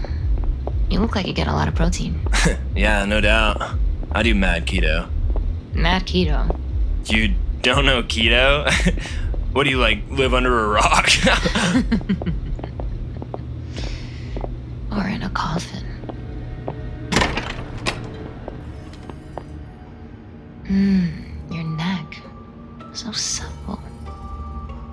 You 0.89 0.99
look 0.99 1.15
like 1.15 1.25
you 1.25 1.31
get 1.31 1.47
a 1.47 1.53
lot 1.53 1.69
of 1.69 1.75
protein. 1.75 2.19
yeah, 2.75 3.05
no 3.05 3.21
doubt. 3.21 3.61
I 4.11 4.23
do 4.23 4.35
mad 4.35 4.67
keto. 4.67 5.07
Mad 5.73 6.05
keto. 6.05 6.66
You 7.09 7.33
don't 7.61 7.85
know 7.85 8.03
keto? 8.03 8.69
what 9.53 9.63
do 9.63 9.69
you 9.69 9.77
like, 9.77 9.99
live 10.09 10.33
under 10.33 10.65
a 10.65 10.67
rock? 10.67 11.09
or 14.91 15.07
in 15.07 15.23
a 15.23 15.29
coffin. 15.29 15.85
Mmm, 20.65 21.09
your 21.49 21.63
neck. 21.63 22.19
So 22.93 23.13
supple. 23.13 23.79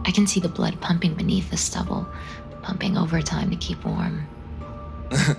I 0.05 0.13
can 0.13 0.29
see 0.29 0.39
the 0.39 0.49
blood 0.49 0.81
pumping 0.81 1.15
beneath 1.15 1.51
the 1.51 1.57
stubble, 1.57 2.07
pumping 2.63 2.97
overtime 2.97 3.51
to 3.51 3.57
keep 3.57 3.85
warm. 3.85 4.29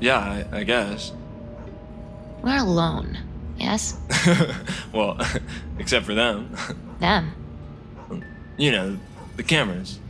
yeah, 0.00 0.18
I, 0.18 0.46
I 0.58 0.64
guess. 0.64 1.12
We're 2.42 2.56
alone, 2.56 3.18
yes? 3.58 3.98
well, 4.92 5.18
except 5.78 6.06
for 6.06 6.14
them. 6.14 6.54
Them? 7.00 7.32
You 8.56 8.72
know, 8.72 8.98
the 9.36 9.44
cameras. 9.44 10.00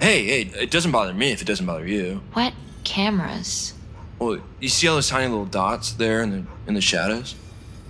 Hey, 0.00 0.24
hey, 0.24 0.40
it 0.62 0.70
doesn't 0.70 0.90
bother 0.90 1.12
me 1.12 1.32
if 1.32 1.42
it 1.42 1.44
doesn't 1.44 1.66
bother 1.66 1.86
you. 1.86 2.22
What 2.32 2.54
cameras? 2.82 3.74
Well, 4.18 4.38
you 4.58 4.70
see 4.70 4.88
all 4.88 4.94
those 4.94 5.08
tiny 5.08 5.28
little 5.28 5.44
dots 5.44 5.92
there 5.92 6.22
in 6.22 6.30
the 6.30 6.44
in 6.66 6.72
the 6.72 6.80
shadows? 6.80 7.34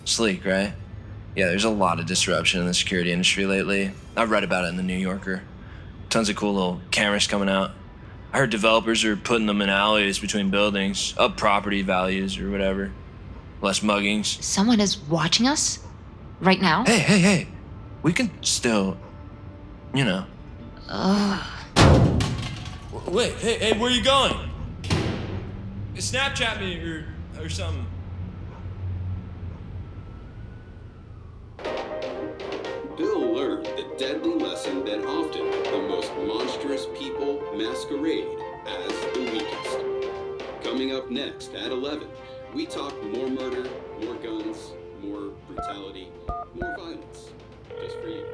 Sleek, 0.04 0.44
right? 0.44 0.72
Yeah, 1.37 1.46
there's 1.46 1.64
a 1.64 1.70
lot 1.70 2.00
of 2.00 2.07
disruption 2.07 2.61
in 2.61 2.66
the 2.66 2.74
security 2.74 3.12
industry 3.12 3.46
lately. 3.46 3.92
I've 4.16 4.30
read 4.30 4.42
about 4.42 4.64
it 4.64 4.68
in 4.68 4.76
the 4.76 4.83
New 4.83 4.96
Yorker. 4.96 5.42
Tons 6.11 6.28
of 6.28 6.35
cool 6.35 6.54
little 6.54 6.80
cameras 6.90 7.28
coming 7.28 7.48
out. 7.48 7.70
I 8.33 8.38
heard 8.38 8.50
developers 8.50 9.04
are 9.04 9.16
putting 9.16 9.46
them 9.46 9.62
in 9.62 9.68
alleys 9.68 10.18
between 10.18 10.50
buildings, 10.50 11.14
up 11.16 11.37
property 11.37 11.83
values 11.83 12.37
or 12.38 12.50
whatever. 12.50 12.90
Less 13.61 13.81
muggings. 13.81 14.43
Someone 14.43 14.81
is 14.81 14.99
watching 14.99 15.47
us? 15.47 15.79
Right 16.40 16.61
now? 16.61 16.85
Hey, 16.85 16.99
hey, 16.99 17.19
hey. 17.19 17.49
We 18.03 18.12
can 18.12 18.31
still, 18.43 18.97
you 19.95 20.05
know. 20.05 20.27
Ugh. 20.88 21.47
Wait, 23.07 23.35
hey, 23.35 23.59
hey, 23.59 23.79
where 23.79 23.90
are 23.90 23.95
you 23.95 24.05
going? 24.05 24.51
Snapchat 25.95 26.61
me 26.61 26.79
or, 26.81 27.07
or 27.40 27.49
something. 27.49 27.87
Bill 32.97 33.35
learned 33.35 33.67
the 33.67 33.95
deadly 33.99 34.35
lesson 34.35 34.85
that 34.85 35.05
often 35.05 35.51
the 35.51 35.88
most 35.88 36.12
monstrous 36.17 36.87
people 36.99 37.43
masquerade 37.57 38.27
as 38.67 38.93
the 39.14 39.21
weakest. 39.33 40.62
Coming 40.62 40.93
up 40.95 41.11
next 41.11 41.55
at 41.55 41.73
11, 41.73 42.07
we 42.55 42.67
talk 42.67 42.95
more 43.05 43.29
murder, 43.29 43.69
more 44.01 44.14
guns, 44.14 44.73
more 45.03 45.33
brutality, 45.49 46.09
more 46.55 46.75
violence. 46.77 47.33
Just 47.81 47.97
for 48.01 48.09
you. 48.09 48.25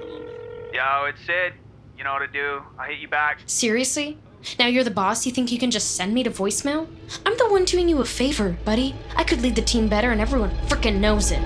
Come 0.00 0.10
on 0.12 0.22
back. 0.26 0.74
Yo, 0.74 1.04
it's 1.06 1.20
Sid. 1.26 1.52
You 1.98 2.04
know 2.04 2.14
what 2.14 2.20
to 2.20 2.28
do. 2.28 2.62
I'll 2.78 2.88
hit 2.88 2.98
you 2.98 3.08
back. 3.08 3.40
Seriously? 3.44 4.16
Now 4.58 4.66
you're 4.66 4.84
the 4.84 4.90
boss, 4.90 5.26
you 5.26 5.32
think 5.32 5.52
you 5.52 5.58
can 5.58 5.70
just 5.70 5.96
send 5.96 6.14
me 6.14 6.22
to 6.22 6.30
voicemail? 6.30 6.88
I'm 7.26 7.36
the 7.36 7.48
one 7.50 7.66
doing 7.66 7.90
you 7.90 8.00
a 8.00 8.06
favor, 8.06 8.56
buddy. 8.64 8.94
I 9.14 9.22
could 9.22 9.42
lead 9.42 9.54
the 9.54 9.62
team 9.62 9.88
better 9.88 10.10
and 10.10 10.20
everyone 10.20 10.50
frickin' 10.66 10.98
knows 10.98 11.30
it. 11.30 11.44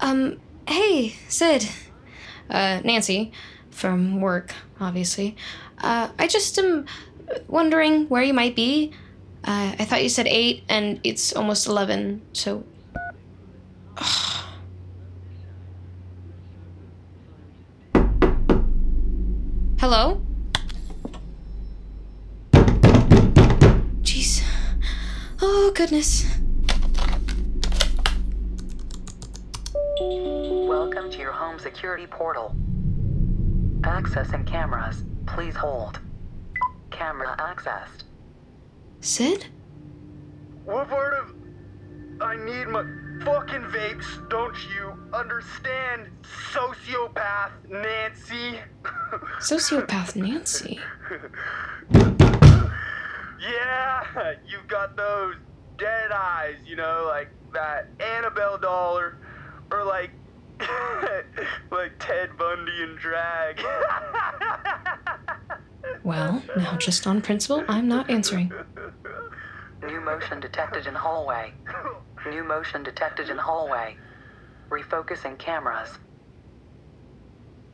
Um, 0.00 0.40
hey, 0.66 1.10
Sid. 1.28 1.68
Uh, 2.50 2.80
Nancy. 2.84 3.30
From 3.70 4.20
work, 4.20 4.52
obviously. 4.80 5.36
Uh, 5.80 6.08
I 6.18 6.26
just 6.26 6.58
am 6.58 6.86
wondering 7.46 8.08
where 8.08 8.24
you 8.24 8.34
might 8.34 8.56
be. 8.56 8.92
Uh, 9.44 9.74
I 9.78 9.84
thought 9.84 10.02
you 10.02 10.08
said 10.08 10.26
8 10.26 10.64
and 10.68 11.00
it's 11.04 11.32
almost 11.32 11.66
11, 11.66 12.22
so. 12.32 12.64
Hello? 19.78 20.20
Jeez. 24.02 24.42
Oh, 25.40 25.72
goodness. 25.74 26.26
Welcome 30.00 31.10
to 31.10 31.18
your 31.18 31.32
home 31.32 31.58
security 31.58 32.06
portal. 32.06 32.54
Accessing 33.82 34.44
cameras. 34.46 35.04
Please 35.26 35.54
hold. 35.54 36.00
Camera 36.90 37.36
accessed. 37.38 38.07
Sid? 39.00 39.46
What 40.64 40.88
part 40.88 41.14
of. 41.14 41.34
I 42.20 42.34
need 42.36 42.66
my 42.66 42.82
fucking 43.24 43.62
vapes, 43.62 44.28
don't 44.28 44.56
you 44.74 44.92
understand, 45.12 46.08
sociopath 46.52 47.52
Nancy? 47.68 48.58
Sociopath 49.38 50.16
Nancy. 50.16 50.80
yeah, 53.40 54.34
you've 54.46 54.66
got 54.66 54.96
those 54.96 55.36
dead 55.78 56.10
eyes, 56.12 56.56
you 56.66 56.74
know, 56.74 57.04
like 57.08 57.30
that 57.54 57.88
Annabelle 58.00 58.58
doll 58.58 58.98
or, 58.98 59.16
or 59.70 59.84
like, 59.84 60.10
like 61.70 61.92
Ted 62.00 62.36
Bundy 62.36 62.82
in 62.82 62.96
drag. 62.96 63.60
Well, 66.08 66.42
now 66.56 66.74
just 66.78 67.06
on 67.06 67.20
principle, 67.20 67.62
I'm 67.68 67.86
not 67.86 68.08
answering. 68.08 68.50
New 69.84 70.00
motion 70.00 70.40
detected 70.40 70.86
in 70.86 70.94
hallway. 70.94 71.52
New 72.26 72.44
motion 72.44 72.82
detected 72.82 73.28
in 73.28 73.36
hallway. 73.36 73.94
Refocusing 74.70 75.38
cameras. 75.38 75.90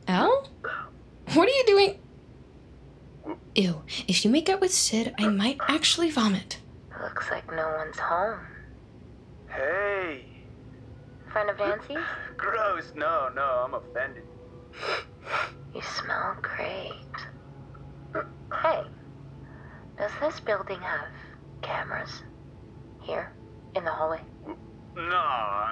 Al? 0.09 0.49
What 1.33 1.47
are 1.47 1.51
you 1.51 1.63
doing? 1.65 1.99
Ew, 3.55 3.81
if 4.05 4.25
you 4.25 4.29
make 4.31 4.49
out 4.49 4.59
with 4.59 4.73
Sid, 4.73 5.15
I 5.17 5.29
might 5.29 5.57
actually 5.69 6.11
vomit. 6.11 6.59
Looks 7.01 7.31
like 7.31 7.49
no 7.49 7.73
one's 7.77 7.97
home. 7.97 8.41
hey. 9.47 10.25
Friend 11.31 11.49
of 11.49 11.57
Nancy's? 11.57 12.03
Gross. 12.35 12.91
No, 12.97 13.29
no, 13.33 13.65
I'm 13.65 13.73
offended. 13.75 14.25
You 15.73 15.81
smell 15.81 16.35
great. 16.41 16.91
Hey, 18.53 18.81
does 19.97 20.11
this 20.21 20.39
building 20.39 20.79
have 20.79 21.07
cameras? 21.61 22.23
Here, 23.01 23.31
in 23.75 23.83
the 23.85 23.91
hallway? 23.91 24.21
No, 24.95 25.65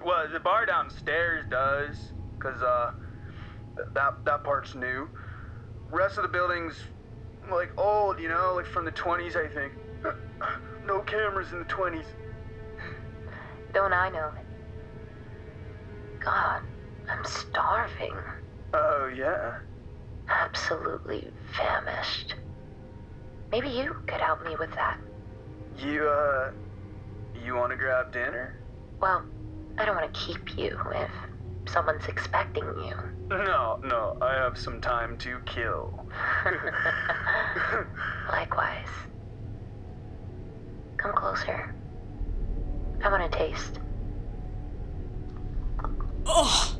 well, 0.04 0.28
the 0.32 0.40
bar 0.40 0.66
downstairs 0.66 1.44
does, 1.50 1.96
cause 2.38 2.60
uh, 2.62 2.90
that 3.94 4.24
that 4.24 4.44
part's 4.44 4.74
new. 4.74 5.08
Rest 5.90 6.18
of 6.18 6.22
the 6.22 6.28
building's 6.28 6.74
like 7.50 7.70
old, 7.78 8.18
you 8.20 8.28
know, 8.28 8.54
like 8.56 8.66
from 8.66 8.84
the 8.84 8.92
20s, 8.92 9.36
I 9.36 9.48
think. 9.48 9.72
No 10.84 11.00
cameras 11.02 11.52
in 11.52 11.60
the 11.60 11.64
20s. 11.66 12.02
Don't 13.72 13.92
I 13.92 14.08
know 14.08 14.30
it? 14.36 14.44
God, 16.24 16.60
I'm 17.08 17.24
starving. 17.24 18.16
Oh, 18.74 19.08
yeah. 19.14 19.52
Absolutely 20.28 21.30
famished. 21.56 22.34
Maybe 23.50 23.68
you 23.68 23.96
could 24.06 24.20
help 24.20 24.44
me 24.44 24.56
with 24.58 24.72
that. 24.72 24.98
You, 25.78 26.08
uh, 26.08 26.52
you 27.44 27.54
want 27.54 27.70
to 27.70 27.76
grab 27.76 28.12
dinner? 28.12 28.58
Well, 29.00 29.24
I 29.78 29.84
don't 29.84 29.96
want 29.96 30.12
to 30.12 30.20
keep 30.20 30.56
you 30.56 30.78
if 30.94 31.10
someone's 31.66 32.06
expecting 32.06 32.64
you. 32.64 32.94
No, 33.28 33.80
no, 33.82 34.16
I 34.20 34.34
have 34.34 34.58
some 34.58 34.80
time 34.80 35.16
to 35.18 35.38
kill. 35.46 36.06
Likewise. 38.30 38.88
Come 40.96 41.12
closer. 41.14 41.74
I 43.02 43.08
want 43.10 43.30
to 43.30 43.38
taste. 43.38 43.80
Oh, 46.26 46.76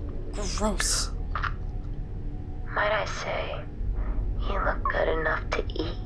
gross. 0.57 1.11
Might 2.75 2.91
I 2.91 3.05
say, 3.05 3.61
you 4.49 4.59
look 4.65 4.83
good 4.91 5.07
enough 5.07 5.51
to 5.51 5.63
eat. 5.75 5.99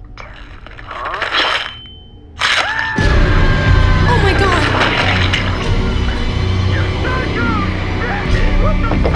Oh 4.09 4.21
my 4.25 4.33
god! 9.03 9.16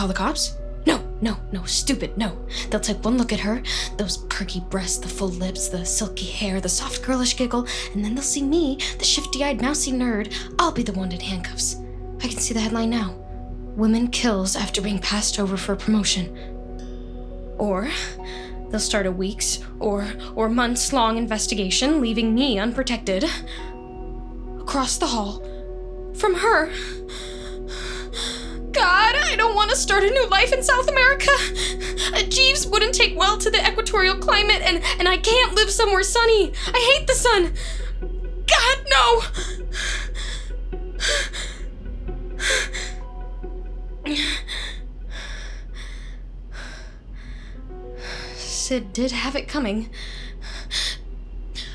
Call 0.00 0.08
the 0.08 0.14
cops? 0.14 0.56
No, 0.86 0.98
no, 1.20 1.36
no, 1.52 1.62
stupid, 1.64 2.16
no. 2.16 2.34
They'll 2.70 2.80
take 2.80 3.04
one 3.04 3.18
look 3.18 3.34
at 3.34 3.40
her, 3.40 3.62
those 3.98 4.16
perky 4.30 4.60
breasts, 4.60 4.96
the 4.96 5.08
full 5.08 5.28
lips, 5.28 5.68
the 5.68 5.84
silky 5.84 6.24
hair, 6.24 6.58
the 6.58 6.70
soft 6.70 7.02
girlish 7.02 7.36
giggle, 7.36 7.66
and 7.92 8.02
then 8.02 8.14
they'll 8.14 8.24
see 8.24 8.42
me, 8.42 8.78
the 8.98 9.04
shifty 9.04 9.44
eyed, 9.44 9.60
mousy 9.60 9.92
nerd. 9.92 10.34
I'll 10.58 10.72
be 10.72 10.82
the 10.82 10.94
one 10.94 11.12
in 11.12 11.20
handcuffs. 11.20 11.76
I 12.22 12.28
can 12.28 12.38
see 12.38 12.54
the 12.54 12.60
headline 12.60 12.88
now 12.88 13.14
Women 13.76 14.08
kills 14.08 14.56
after 14.56 14.80
being 14.80 15.00
passed 15.00 15.38
over 15.38 15.58
for 15.58 15.76
promotion. 15.76 16.34
Or 17.58 17.90
they'll 18.70 18.80
start 18.80 19.04
a 19.04 19.12
weeks 19.12 19.58
or 19.80 20.06
or 20.34 20.48
months 20.48 20.94
long 20.94 21.18
investigation, 21.18 22.00
leaving 22.00 22.34
me 22.34 22.58
unprotected. 22.58 23.24
Across 24.60 24.96
the 24.96 25.08
hall. 25.08 25.44
From 26.14 26.36
her. 26.36 26.72
God, 28.80 29.14
I 29.14 29.36
don't 29.36 29.54
want 29.54 29.68
to 29.68 29.76
start 29.76 30.04
a 30.04 30.10
new 30.10 30.26
life 30.28 30.54
in 30.54 30.62
South 30.62 30.88
America. 30.88 31.30
Uh, 32.14 32.22
Jeeves 32.22 32.66
wouldn't 32.66 32.94
take 32.94 33.14
well 33.16 33.36
to 33.36 33.50
the 33.50 33.58
equatorial 33.68 34.16
climate, 34.16 34.62
and, 34.62 34.82
and 34.98 35.06
I 35.06 35.18
can't 35.18 35.54
live 35.54 35.70
somewhere 35.70 36.02
sunny. 36.02 36.54
I 36.66 36.96
hate 36.96 37.06
the 37.06 37.12
sun. 37.12 37.52
God, 38.46 38.78
no! 38.88 39.22
Sid 48.34 48.94
did 48.94 49.12
have 49.12 49.36
it 49.36 49.46
coming. 49.46 49.90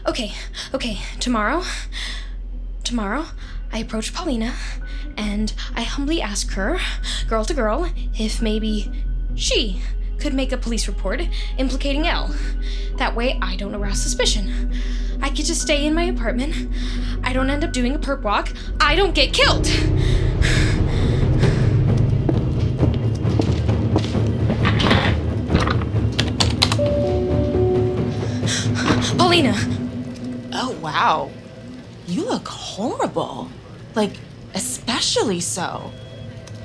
Okay, 0.08 0.34
okay, 0.74 1.02
tomorrow. 1.20 1.64
Tomorrow, 2.84 3.28
I 3.72 3.78
approach 3.78 4.12
Paulina 4.12 4.56
and 5.18 5.54
I 5.76 5.82
humbly 5.82 6.22
ask 6.22 6.52
her, 6.54 6.80
girl 7.28 7.46
to 7.46 7.54
girl, 7.54 7.90
if 8.18 8.42
maybe 8.42 8.92
she 9.36 9.82
could 10.18 10.34
make 10.34 10.52
a 10.52 10.58
police 10.58 10.88
report 10.88 11.22
implicating 11.58 12.08
L. 12.08 12.34
That 12.98 13.16
way, 13.16 13.38
I 13.42 13.56
don't 13.56 13.76
arouse 13.76 14.02
suspicion. 14.02 14.74
I 15.22 15.30
get 15.30 15.46
just 15.46 15.62
stay 15.62 15.86
in 15.86 15.94
my 15.94 16.04
apartment. 16.04 16.70
I 17.24 17.34
don't 17.34 17.50
end 17.50 17.64
up 17.64 17.72
doing 17.72 17.96
a 17.96 18.00
perp 18.00 18.22
walk. 18.22 18.54
I 18.80 18.96
don't 18.96 19.14
get 19.14 19.34
killed. 19.34 19.66
Paulina. 29.18 29.54
Oh, 30.54 30.78
wow. 30.82 31.32
You 32.08 32.26
look 32.26 32.48
horrible. 32.48 33.50
Like, 33.96 34.14
especially 34.88 35.40
so. 35.40 35.92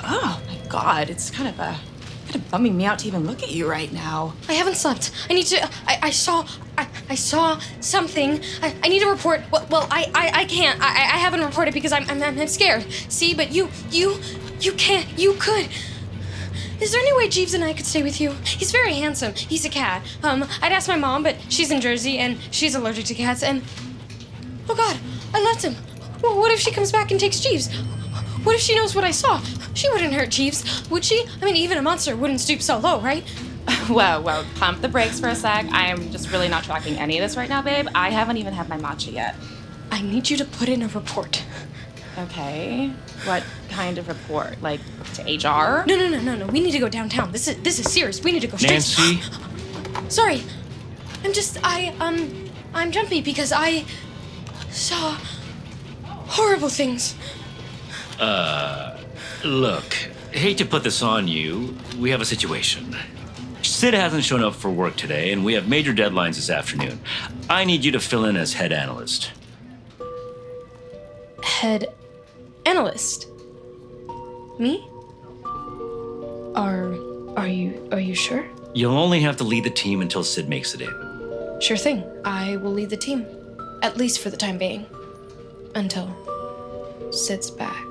Oh 0.02 0.40
my 0.46 0.68
god, 0.68 1.10
it's 1.10 1.30
kind 1.30 1.48
of 1.48 1.58
a 1.58 1.78
kind 2.26 2.36
of 2.36 2.50
bumming 2.50 2.76
me 2.76 2.84
out 2.84 3.00
to 3.00 3.08
even 3.08 3.26
look 3.26 3.42
at 3.42 3.50
you 3.50 3.68
right 3.68 3.92
now. 3.92 4.34
I 4.48 4.54
haven't 4.54 4.76
slept. 4.76 5.10
I 5.28 5.34
need 5.34 5.46
to. 5.46 5.64
I, 5.86 5.98
I 6.02 6.10
saw. 6.10 6.46
I, 6.78 6.86
I 7.08 7.14
saw 7.14 7.60
something. 7.80 8.40
I, 8.62 8.74
I 8.82 8.88
need 8.88 9.00
to 9.00 9.10
report. 9.10 9.42
Well, 9.50 9.66
well 9.70 9.88
I, 9.90 10.10
I, 10.14 10.40
I 10.42 10.44
can't. 10.44 10.80
I, 10.80 10.88
I 10.88 11.18
haven't 11.18 11.40
reported 11.40 11.74
because 11.74 11.92
I'm, 11.92 12.08
I'm, 12.08 12.22
I'm 12.22 12.48
scared. 12.48 12.90
See, 13.08 13.34
but 13.34 13.52
you, 13.52 13.68
you, 13.90 14.18
you 14.60 14.72
can't. 14.72 15.06
You 15.18 15.34
could. 15.34 15.68
Is 16.80 16.92
there 16.92 17.00
any 17.00 17.14
way 17.14 17.28
Jeeves 17.28 17.52
and 17.52 17.62
I 17.62 17.74
could 17.74 17.84
stay 17.84 18.02
with 18.02 18.20
you? 18.20 18.30
He's 18.44 18.72
very 18.72 18.94
handsome. 18.94 19.34
He's 19.34 19.66
a 19.66 19.68
cat. 19.68 20.02
Um, 20.22 20.46
I'd 20.62 20.72
ask 20.72 20.88
my 20.88 20.96
mom, 20.96 21.22
but 21.22 21.36
she's 21.50 21.70
in 21.70 21.80
Jersey 21.82 22.18
and 22.18 22.38
she's 22.50 22.74
allergic 22.74 23.04
to 23.06 23.14
cats. 23.14 23.42
And 23.42 23.62
oh 24.68 24.74
God, 24.74 24.96
I 25.34 25.42
left 25.42 25.62
him. 25.62 25.76
Well, 26.22 26.38
what 26.38 26.50
if 26.52 26.60
she 26.60 26.70
comes 26.70 26.90
back 26.90 27.10
and 27.10 27.20
takes 27.20 27.40
Jeeves? 27.40 27.68
What 28.44 28.54
if 28.54 28.60
she 28.60 28.74
knows 28.74 28.94
what 28.94 29.04
I 29.04 29.10
saw? 29.10 29.40
She 29.74 29.88
wouldn't 29.90 30.12
hurt 30.14 30.30
Jeeves, 30.30 30.88
would 30.90 31.04
she? 31.04 31.24
I 31.40 31.44
mean, 31.44 31.56
even 31.56 31.78
a 31.78 31.82
monster 31.82 32.16
wouldn't 32.16 32.40
stoop 32.40 32.62
so 32.62 32.78
low, 32.78 33.00
right? 33.00 33.22
Whoa, 33.88 34.20
whoa, 34.20 34.44
pump 34.56 34.80
the 34.80 34.88
brakes 34.88 35.20
for 35.20 35.28
a 35.28 35.34
sec. 35.34 35.66
I'm 35.70 36.10
just 36.10 36.30
really 36.30 36.48
not 36.48 36.64
tracking 36.64 36.96
any 36.98 37.18
of 37.18 37.22
this 37.22 37.36
right 37.36 37.48
now, 37.48 37.60
babe. 37.62 37.88
I 37.94 38.10
haven't 38.10 38.38
even 38.38 38.52
had 38.54 38.68
my 38.68 38.78
matcha 38.78 39.12
yet. 39.12 39.34
I 39.90 40.00
need 40.02 40.30
you 40.30 40.36
to 40.38 40.44
put 40.44 40.68
in 40.68 40.82
a 40.82 40.88
report. 40.88 41.42
Okay. 42.18 42.88
What 43.24 43.44
kind 43.68 43.98
of 43.98 44.08
report? 44.08 44.60
Like 44.62 44.80
to 45.14 45.22
HR? 45.22 45.84
No, 45.86 45.96
no, 45.96 46.08
no, 46.08 46.20
no, 46.20 46.34
no. 46.34 46.46
We 46.46 46.60
need 46.60 46.72
to 46.72 46.78
go 46.78 46.88
downtown. 46.88 47.32
This 47.32 47.48
is 47.48 47.56
this 47.62 47.78
is 47.78 47.92
serious. 47.92 48.22
We 48.22 48.32
need 48.32 48.40
to 48.40 48.48
go 48.48 48.56
straight. 48.56 48.72
Nancy, 48.72 49.20
Sorry, 50.08 50.42
I'm 51.24 51.32
just 51.32 51.58
I 51.62 51.94
um 52.00 52.50
I'm 52.74 52.90
jumpy 52.90 53.20
because 53.20 53.52
I 53.52 53.84
saw 54.70 55.16
horrible 56.04 56.68
things. 56.68 57.14
Uh, 58.20 58.98
look, 59.44 59.94
hate 60.32 60.58
to 60.58 60.64
put 60.64 60.84
this 60.84 61.02
on 61.02 61.26
you. 61.26 61.76
We 61.98 62.10
have 62.10 62.20
a 62.20 62.24
situation. 62.24 62.96
Sid 63.62 63.94
hasn't 63.94 64.24
shown 64.24 64.42
up 64.42 64.54
for 64.54 64.70
work 64.70 64.96
today, 64.96 65.32
and 65.32 65.44
we 65.44 65.54
have 65.54 65.68
major 65.68 65.92
deadlines 65.92 66.36
this 66.36 66.50
afternoon. 66.50 67.00
I 67.48 67.64
need 67.64 67.84
you 67.84 67.92
to 67.92 68.00
fill 68.00 68.24
in 68.24 68.36
as 68.36 68.54
head 68.54 68.72
analyst. 68.72 69.32
Head 71.42 71.86
analyst. 72.66 73.26
Me? 74.58 74.86
Are 76.54 76.94
are 77.36 77.48
you 77.48 77.88
are 77.92 78.00
you 78.00 78.14
sure? 78.14 78.44
You'll 78.74 78.96
only 78.96 79.20
have 79.20 79.36
to 79.38 79.44
lead 79.44 79.64
the 79.64 79.70
team 79.70 80.00
until 80.00 80.22
Sid 80.22 80.48
makes 80.48 80.74
it 80.74 80.80
in. 80.82 81.60
Sure 81.60 81.76
thing. 81.76 82.04
I 82.24 82.56
will 82.56 82.72
lead 82.72 82.90
the 82.90 82.96
team, 82.96 83.26
at 83.82 83.96
least 83.96 84.20
for 84.20 84.30
the 84.30 84.36
time 84.36 84.58
being, 84.58 84.86
until 85.74 86.08
Sid's 87.10 87.50
back. 87.50 87.89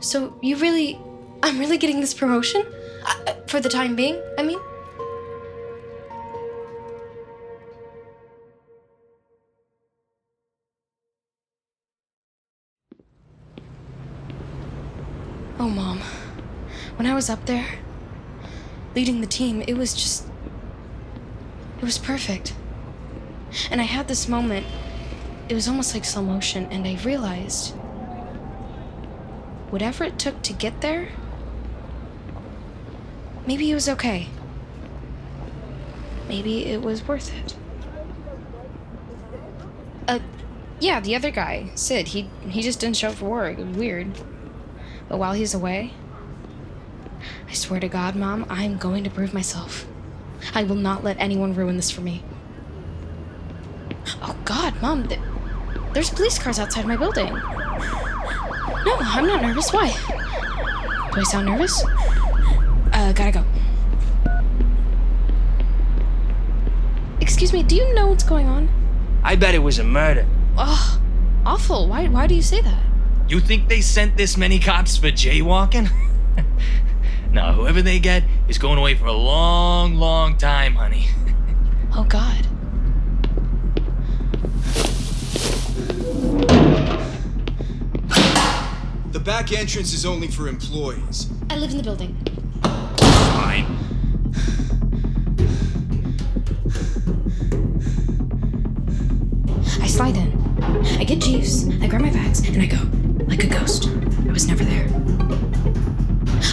So 0.00 0.38
you 0.42 0.56
really, 0.56 0.98
I'm 1.42 1.58
really 1.58 1.78
getting 1.78 2.00
this 2.00 2.14
promotion? 2.14 2.64
Uh, 3.04 3.34
for 3.46 3.60
the 3.60 3.68
time 3.68 3.96
being, 3.96 4.20
I 4.38 4.42
mean. 4.42 4.58
Oh, 15.58 15.68
Mom. 15.68 16.00
When 16.96 17.06
I 17.06 17.14
was 17.14 17.28
up 17.28 17.44
there, 17.46 17.66
leading 18.94 19.20
the 19.20 19.26
team, 19.26 19.62
it 19.66 19.74
was 19.74 19.94
just. 19.94 20.26
It 21.78 21.84
was 21.84 21.98
perfect. 21.98 22.54
And 23.70 23.80
I 23.80 23.84
had 23.84 24.08
this 24.08 24.28
moment, 24.28 24.66
it 25.48 25.54
was 25.54 25.68
almost 25.68 25.94
like 25.94 26.04
slow 26.04 26.22
motion, 26.22 26.66
and 26.70 26.86
I 26.86 26.98
realized 27.04 27.74
whatever 29.70 30.04
it 30.04 30.18
took 30.18 30.42
to 30.42 30.52
get 30.52 30.80
there, 30.80 31.08
maybe 33.46 33.70
it 33.70 33.74
was 33.74 33.88
okay. 33.88 34.28
Maybe 36.28 36.66
it 36.66 36.82
was 36.82 37.06
worth 37.06 37.32
it. 37.34 37.56
Uh, 40.06 40.18
yeah, 40.80 41.00
the 41.00 41.16
other 41.16 41.30
guy, 41.30 41.70
Sid, 41.74 42.08
he 42.08 42.30
he 42.48 42.62
just 42.62 42.80
didn't 42.80 42.96
show 42.96 43.08
up 43.08 43.14
for 43.14 43.26
work. 43.26 43.58
It 43.58 43.66
was 43.66 43.76
weird. 43.76 44.08
But 45.08 45.18
while 45.18 45.32
he's 45.32 45.54
away, 45.54 45.92
I 47.48 47.54
swear 47.54 47.80
to 47.80 47.88
God, 47.88 48.14
Mom, 48.14 48.46
I'm 48.50 48.76
going 48.76 49.04
to 49.04 49.10
prove 49.10 49.32
myself. 49.32 49.86
I 50.54 50.64
will 50.64 50.76
not 50.76 51.02
let 51.02 51.18
anyone 51.18 51.54
ruin 51.54 51.76
this 51.76 51.90
for 51.90 52.02
me. 52.02 52.22
Oh 54.22 54.36
God, 54.44 54.80
Mom, 54.82 55.08
th- 55.08 55.20
there's 55.94 56.10
police 56.10 56.38
cars 56.38 56.58
outside 56.58 56.86
my 56.86 56.96
building. 56.96 57.34
No, 58.88 58.96
I'm 59.00 59.26
not 59.26 59.42
nervous. 59.42 59.70
Why? 59.70 59.88
Do 61.12 61.20
I 61.20 61.22
sound 61.24 61.44
nervous? 61.44 61.84
Uh, 62.90 63.12
gotta 63.12 63.32
go. 63.32 63.44
Excuse 67.20 67.52
me, 67.52 67.62
do 67.62 67.76
you 67.76 67.94
know 67.94 68.06
what's 68.06 68.24
going 68.24 68.46
on? 68.46 68.70
I 69.22 69.36
bet 69.36 69.54
it 69.54 69.58
was 69.58 69.78
a 69.78 69.84
murder. 69.84 70.26
Ugh, 70.56 71.00
awful. 71.44 71.86
Why, 71.86 72.08
why 72.08 72.26
do 72.26 72.34
you 72.34 72.40
say 72.40 72.62
that? 72.62 72.82
You 73.28 73.40
think 73.40 73.68
they 73.68 73.82
sent 73.82 74.16
this 74.16 74.38
many 74.38 74.58
cops 74.58 74.96
for 74.96 75.08
jaywalking? 75.08 75.90
no, 77.30 77.52
whoever 77.52 77.82
they 77.82 77.98
get 77.98 78.22
is 78.48 78.56
going 78.56 78.78
away 78.78 78.94
for 78.94 79.04
a 79.04 79.12
long, 79.12 79.96
long 79.96 80.38
time, 80.38 80.76
honey. 80.76 81.08
Oh 81.90 82.04
God. 82.04 82.27
Back 89.48 89.58
entrance 89.58 89.94
is 89.94 90.04
only 90.04 90.28
for 90.28 90.46
employees. 90.48 91.30
I 91.48 91.56
live 91.56 91.70
in 91.70 91.78
the 91.78 91.82
building. 91.82 92.14
Fine. 92.62 93.66
I 99.80 99.86
slide 99.86 100.16
in. 100.16 100.36
I 100.98 101.04
get 101.04 101.20
Jeeves, 101.20 101.68
I 101.82 101.86
grab 101.86 102.02
my 102.02 102.10
bags, 102.10 102.46
and 102.46 102.60
I 102.60 102.66
go. 102.66 102.78
Like 103.26 103.44
a 103.44 103.46
ghost. 103.46 103.88
I 104.28 104.32
was 104.32 104.46
never 104.46 104.64
there. 104.64 104.86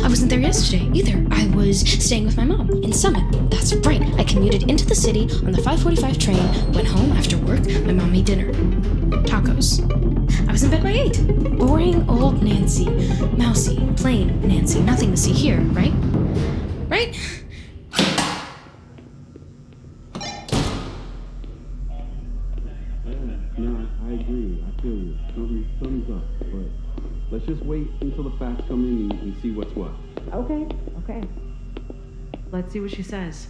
I 0.04 0.08
wasn't 0.08 0.30
there 0.30 0.40
yesterday 0.40 0.90
either. 0.94 1.26
I 1.32 1.48
was 1.56 1.82
staying 1.82 2.26
with 2.26 2.38
my 2.38 2.46
mom 2.46 2.70
in 2.84 2.94
Summit. 2.94 3.26
That's 3.50 3.74
right. 3.76 4.02
I 4.18 4.24
commuted 4.24 4.70
into 4.70 4.86
the 4.86 4.96
city 4.96 5.24
on 5.46 5.52
the 5.52 5.62
545 5.62 6.18
train, 6.18 6.72
went 6.72 6.88
home 6.88 7.12
after 7.14 7.38
work, 7.40 7.66
my 7.86 7.94
mom 7.94 8.12
made 8.12 8.26
dinner. 8.26 8.54
Tacos. 9.24 9.82
I 10.48 10.52
was 10.52 10.64
in 10.64 10.72
bed 10.72 10.84
by 10.84 10.92
8. 10.92 11.35
Boring 11.58 12.08
old 12.10 12.44
Nancy. 12.44 12.90
Mousy, 13.38 13.78
plain 13.96 14.42
Nancy. 14.48 14.82
Nothing 14.82 15.12
to 15.12 15.18
see 15.18 15.32
here, 15.32 15.62
right? 15.72 15.94
Right? 16.88 17.18
No, 23.58 23.88
I 24.06 24.12
agree. 24.12 24.64
I 24.68 24.82
feel 24.82 24.92
you. 24.92 25.18
Something, 25.34 25.66
something's 25.80 26.10
up. 26.12 26.24
But 26.52 27.32
let's 27.32 27.46
just 27.46 27.64
wait 27.64 27.88
until 28.02 28.24
the 28.24 28.38
facts 28.38 28.64
come 28.68 28.84
in 28.86 29.12
and, 29.12 29.22
and 29.22 29.42
see 29.42 29.52
what's 29.52 29.74
what. 29.76 29.92
Okay, 30.34 30.68
okay. 31.00 31.24
Let's 32.52 32.72
see 32.74 32.80
what 32.80 32.92
she 32.92 33.04
says. 33.04 33.48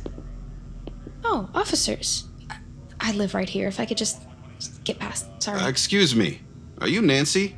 Oh, 1.24 1.50
officers. 1.54 2.26
I, 2.50 2.58
I 3.00 3.12
live 3.14 3.34
right 3.34 3.50
here. 3.50 3.68
If 3.68 3.80
I 3.80 3.86
could 3.86 3.98
just, 3.98 4.22
just 4.60 4.84
get 4.84 5.00
past. 5.00 5.26
Sorry. 5.42 5.60
Uh, 5.60 5.68
excuse 5.68 6.16
me. 6.16 6.42
Are 6.82 6.88
you 6.88 7.02
Nancy? 7.02 7.56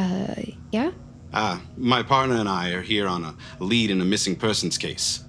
Uh, 0.00 0.34
yeah? 0.72 0.90
Ah, 1.34 1.60
my 1.76 2.02
partner 2.02 2.36
and 2.36 2.48
I 2.48 2.70
are 2.70 2.80
here 2.80 3.06
on 3.06 3.22
a 3.22 3.34
lead 3.58 3.90
in 3.90 4.00
a 4.00 4.04
missing 4.04 4.34
persons 4.34 4.78
case. 4.78 5.24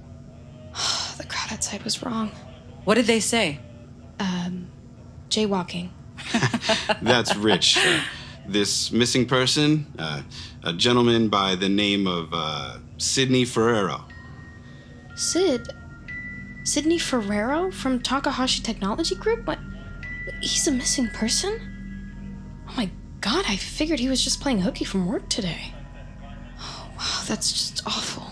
the 1.17 1.25
crowd 1.25 1.51
outside 1.51 1.83
was 1.83 2.01
wrong. 2.01 2.31
What 2.85 2.95
did 2.95 3.05
they 3.05 3.19
say? 3.19 3.59
Um, 4.19 4.71
jaywalking. 5.29 5.89
That's 7.01 7.35
Rich. 7.35 7.77
Uh, 7.77 7.99
this 8.47 8.91
missing 8.91 9.25
person, 9.25 9.85
uh, 9.99 10.21
a 10.63 10.73
gentleman 10.73 11.27
by 11.27 11.55
the 11.55 11.69
name 11.69 12.07
of 12.07 12.29
uh, 12.31 12.77
Sidney 12.97 13.43
Ferrero. 13.43 14.05
Sid? 15.15 15.67
Sidney 16.63 16.97
Ferrero 16.97 17.71
from 17.71 17.99
Takahashi 17.99 18.61
Technology 18.61 19.15
Group? 19.15 19.45
What? 19.45 19.59
He's 20.41 20.67
a 20.67 20.71
missing 20.71 21.07
person? 21.09 21.59
Oh 22.69 22.73
my 22.77 22.89
god, 23.21 23.45
I 23.47 23.55
figured 23.55 23.99
he 23.99 24.09
was 24.09 24.23
just 24.23 24.41
playing 24.41 24.61
hooky 24.61 24.83
from 24.83 25.05
work 25.05 25.29
today. 25.29 25.73
Oh, 26.59 26.89
wow, 26.97 27.23
that's 27.27 27.51
just 27.51 27.85
awful. 27.87 28.27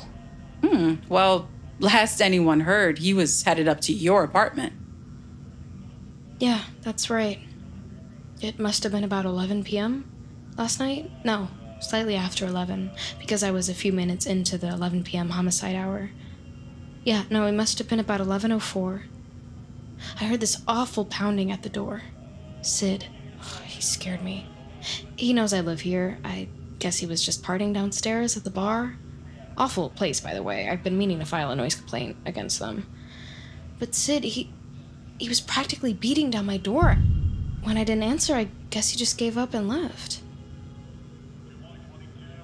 Hmm. 0.64 0.96
Well, 1.08 1.48
last 1.80 2.22
anyone 2.22 2.62
heard, 2.62 3.00
he 3.00 3.14
was 3.14 3.44
headed 3.44 3.68
up 3.68 3.82
to 3.82 3.94
your 3.94 4.24
apartment. 4.24 4.74
Yeah, 6.40 6.64
that's 6.82 7.10
right. 7.10 7.40
It 8.42 8.60
must 8.60 8.84
have 8.84 8.92
been 8.92 9.04
about 9.04 9.26
11 9.26 9.64
p.m. 9.64 10.10
last 10.58 10.80
night? 10.80 11.12
No, 11.26 11.50
slightly 11.82 12.16
after 12.16 12.46
11, 12.46 12.92
because 13.20 13.44
I 13.44 13.52
was 13.52 13.70
a 13.70 13.74
few 13.74 13.92
minutes 13.92 14.26
into 14.26 14.58
the 14.58 14.70
11 14.70 15.04
p.m. 15.04 15.30
homicide 15.30 15.76
hour. 15.76 16.12
Yeah, 17.04 17.24
no, 17.30 17.46
it 17.46 17.54
must 17.54 17.78
have 17.80 17.88
been 17.88 18.00
about 18.00 18.20
11:04. 18.22 19.04
I 20.20 20.26
heard 20.26 20.40
this 20.40 20.62
awful 20.68 21.06
pounding 21.06 21.52
at 21.52 21.64
the 21.64 21.70
door. 21.70 22.04
Sid, 22.62 23.06
oh, 23.42 23.62
he 23.66 23.82
scared 23.82 24.24
me. 24.24 24.48
He 25.16 25.34
knows 25.34 25.54
I 25.54 25.62
live 25.62 25.82
here. 25.82 26.18
I 26.24 26.48
guess 26.80 26.98
he 26.98 27.06
was 27.06 27.24
just 27.24 27.44
partying 27.44 27.74
downstairs 27.74 28.38
at 28.38 28.44
the 28.44 28.50
bar. 28.50 28.98
Awful 29.58 29.90
place, 29.90 30.20
by 30.20 30.34
the 30.34 30.44
way. 30.44 30.70
I've 30.70 30.84
been 30.84 30.98
meaning 30.98 31.20
to 31.20 31.26
file 31.26 31.52
a 31.52 31.56
noise 31.56 31.76
complaint 31.76 32.16
against 32.26 32.60
them. 32.60 32.88
But 33.78 33.96
Sid, 33.96 34.24
he 34.24 34.52
he 35.18 35.28
was 35.28 35.42
practically 35.42 35.94
beating 35.94 36.30
down 36.30 36.46
my 36.46 36.58
door. 36.58 36.98
When 37.64 37.78
I 37.78 37.84
didn't 37.84 38.04
answer, 38.04 38.36
I 38.36 38.48
guess 38.70 38.90
he 38.92 38.98
just 38.98 39.18
gave 39.18 39.38
up 39.38 39.54
and 39.54 39.68
left. 39.68 40.22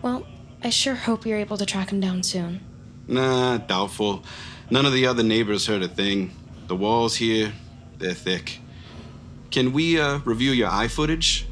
Well, 0.02 0.28
I 0.62 0.70
sure 0.70 0.96
hope 0.96 1.26
you're 1.26 1.38
able 1.38 1.58
to 1.58 1.66
track 1.66 1.92
him 1.92 2.02
down 2.02 2.22
soon. 2.24 2.60
Nah, 3.08 3.58
doubtful. 3.58 4.24
None 4.70 4.86
of 4.86 4.92
the 4.92 5.08
other 5.08 5.24
neighbors 5.24 5.68
heard 5.68 5.84
a 5.84 5.88
thing. 5.88 6.32
The 6.68 6.76
walls 6.76 7.16
here, 7.16 7.54
they're 7.98 8.14
thick. 8.14 8.60
Can 9.52 9.72
we 9.72 10.00
uh, 10.00 10.20
review 10.26 10.52
your 10.52 10.70
eye 10.70 10.90
footage? 10.90 11.46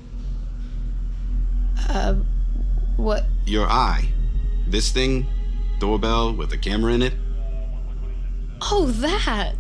Uh, 1.93 2.15
what? 2.97 3.25
Your 3.45 3.67
eye. 3.67 4.09
This 4.67 4.91
thing, 4.91 5.27
doorbell 5.79 6.33
with 6.33 6.51
a 6.51 6.57
camera 6.57 6.93
in 6.93 7.03
it. 7.03 7.13
Oh, 8.61 8.87
that! 8.87 9.55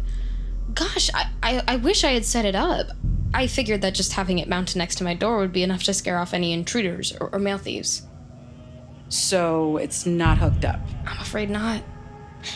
Gosh, 0.73 1.09
I, 1.13 1.29
I, 1.43 1.63
I 1.67 1.75
wish 1.75 2.03
I 2.03 2.11
had 2.11 2.25
set 2.25 2.45
it 2.45 2.55
up. 2.55 2.87
I 3.33 3.47
figured 3.47 3.81
that 3.81 3.93
just 3.93 4.13
having 4.13 4.39
it 4.39 4.47
mounted 4.47 4.77
next 4.77 4.95
to 4.95 5.03
my 5.03 5.13
door 5.13 5.37
would 5.39 5.53
be 5.53 5.63
enough 5.63 5.83
to 5.83 5.93
scare 5.93 6.17
off 6.17 6.33
any 6.33 6.53
intruders 6.53 7.15
or, 7.19 7.29
or 7.33 7.39
mail 7.39 7.57
thieves. 7.57 8.03
So 9.09 9.77
it's 9.77 10.05
not 10.05 10.39
hooked 10.39 10.65
up. 10.65 10.79
I'm 11.05 11.19
afraid 11.19 11.49
not. 11.49 11.83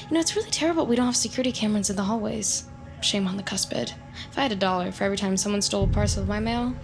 You 0.09 0.15
know, 0.15 0.19
it's 0.19 0.35
really 0.35 0.49
terrible 0.49 0.85
we 0.85 0.95
don't 0.95 1.05
have 1.05 1.15
security 1.15 1.51
cameras 1.51 1.89
in 1.89 1.95
the 1.95 2.03
hallways. 2.03 2.65
Shame 3.01 3.27
on 3.27 3.37
the 3.37 3.43
cuspid. 3.43 3.93
If 4.31 4.37
I 4.37 4.41
had 4.41 4.51
a 4.51 4.55
dollar 4.55 4.91
for 4.91 5.03
every 5.03 5.17
time 5.17 5.37
someone 5.37 5.61
stole 5.61 5.83
a 5.83 5.87
parcel 5.87 6.23
of 6.23 6.27
my 6.27 6.39
mail. 6.39 6.75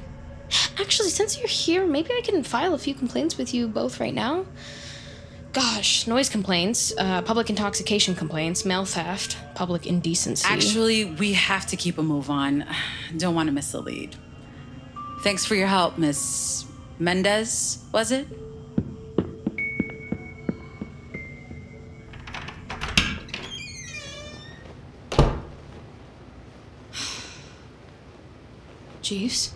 Actually, 0.80 1.10
since 1.10 1.38
you're 1.38 1.48
here, 1.48 1.86
maybe 1.86 2.12
I 2.12 2.22
can 2.22 2.44
file 2.44 2.74
a 2.74 2.78
few 2.78 2.94
complaints 2.94 3.38
with 3.38 3.54
you 3.54 3.68
both 3.68 4.00
right 4.00 4.14
now. 4.14 4.46
Gosh, 5.54 6.08
noise 6.08 6.30
complaints, 6.30 6.94
uh, 6.98 7.22
public 7.22 7.50
intoxication 7.50 8.16
complaints, 8.16 8.66
mail 8.66 8.86
theft, 8.86 9.38
public 9.54 9.86
indecency. 9.86 10.48
Actually, 10.50 11.06
we 11.06 11.34
have 11.34 11.68
to 11.68 11.76
keep 11.76 12.00
a 12.00 12.04
move 12.04 12.30
on. 12.32 12.66
Don't 13.18 13.36
want 13.36 13.48
to 13.48 13.54
miss 13.54 13.72
the 13.72 13.82
lead. 13.82 14.16
Thanks 15.22 15.46
for 15.46 15.56
your 15.56 15.68
help, 15.68 15.98
Miss 15.98 16.66
Mendez, 17.00 17.84
was 17.92 18.12
it? 18.12 18.28
Jeeves? 29.04 29.54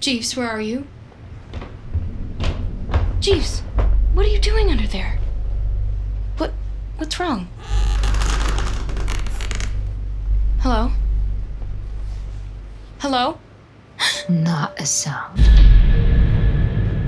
Jeeves, 0.00 0.36
where 0.36 0.48
are 0.48 0.60
you? 0.60 0.86
Jeeves, 3.18 3.60
what 4.14 4.24
are 4.24 4.28
you 4.28 4.38
doing 4.38 4.70
under 4.70 4.86
there? 4.86 5.18
What? 6.36 6.52
What's 6.98 7.18
wrong? 7.18 7.48
Hello? 10.60 10.92
Hello? 12.98 13.38
Not 14.28 14.78
a 14.80 14.86
sound. 14.86 15.38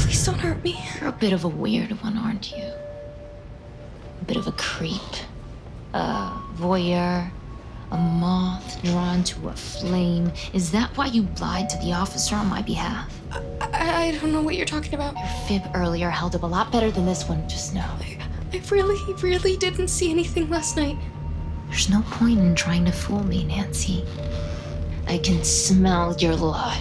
Please 0.01 0.25
don't 0.27 0.39
hurt 0.39 0.63
me. 0.65 0.83
You're 0.99 1.11
a 1.11 1.13
bit 1.13 1.33
of 1.33 1.45
a 1.45 1.49
weird 1.49 1.93
one, 2.03 2.19
aren't 2.19 2.51
you? 2.51 2.65
A 4.21 4.25
bit 4.27 4.37
of 4.37 4.49
a 4.49 4.53
creep. 4.53 5.01
A 5.95 6.33
voyeur. 6.55 7.31
A 7.93 7.97
moth 7.97 8.83
drawn 8.85 9.25
to 9.25 9.49
a 9.49 9.53
flame. 9.53 10.31
Is 10.53 10.71
that 10.71 10.97
why 10.97 11.07
you 11.07 11.27
lied 11.41 11.69
to 11.71 11.79
the 11.79 11.93
officer 11.93 12.37
on 12.37 12.47
my 12.47 12.63
behalf? 12.63 13.13
I, 13.61 14.07
I 14.07 14.19
don't 14.21 14.33
know 14.33 14.43
what 14.43 14.55
you're 14.55 14.67
talking 14.67 14.95
about. 14.95 15.17
Your 15.17 15.27
fib 15.49 15.63
earlier 15.75 16.09
held 16.09 16.37
up 16.37 16.45
a 16.45 16.47
lot 16.47 16.71
better 16.71 16.91
than 16.93 17.05
this 17.05 17.29
one 17.29 17.49
just 17.49 17.75
now. 17.75 17.99
I 18.53 18.63
really, 18.71 19.15
really 19.15 19.57
didn't 19.57 19.89
see 19.89 20.11
anything 20.11 20.49
last 20.51 20.77
night. 20.77 20.97
There's 21.69 21.89
no 21.89 22.03
point 22.03 22.39
in 22.39 22.55
trying 22.55 22.85
to 22.85 22.93
fool 22.93 23.25
me, 23.25 23.45
Nancy. 23.45 24.05
I 25.09 25.19
can 25.19 25.43
smell 25.43 26.17
your 26.17 26.37
lie. 26.37 26.79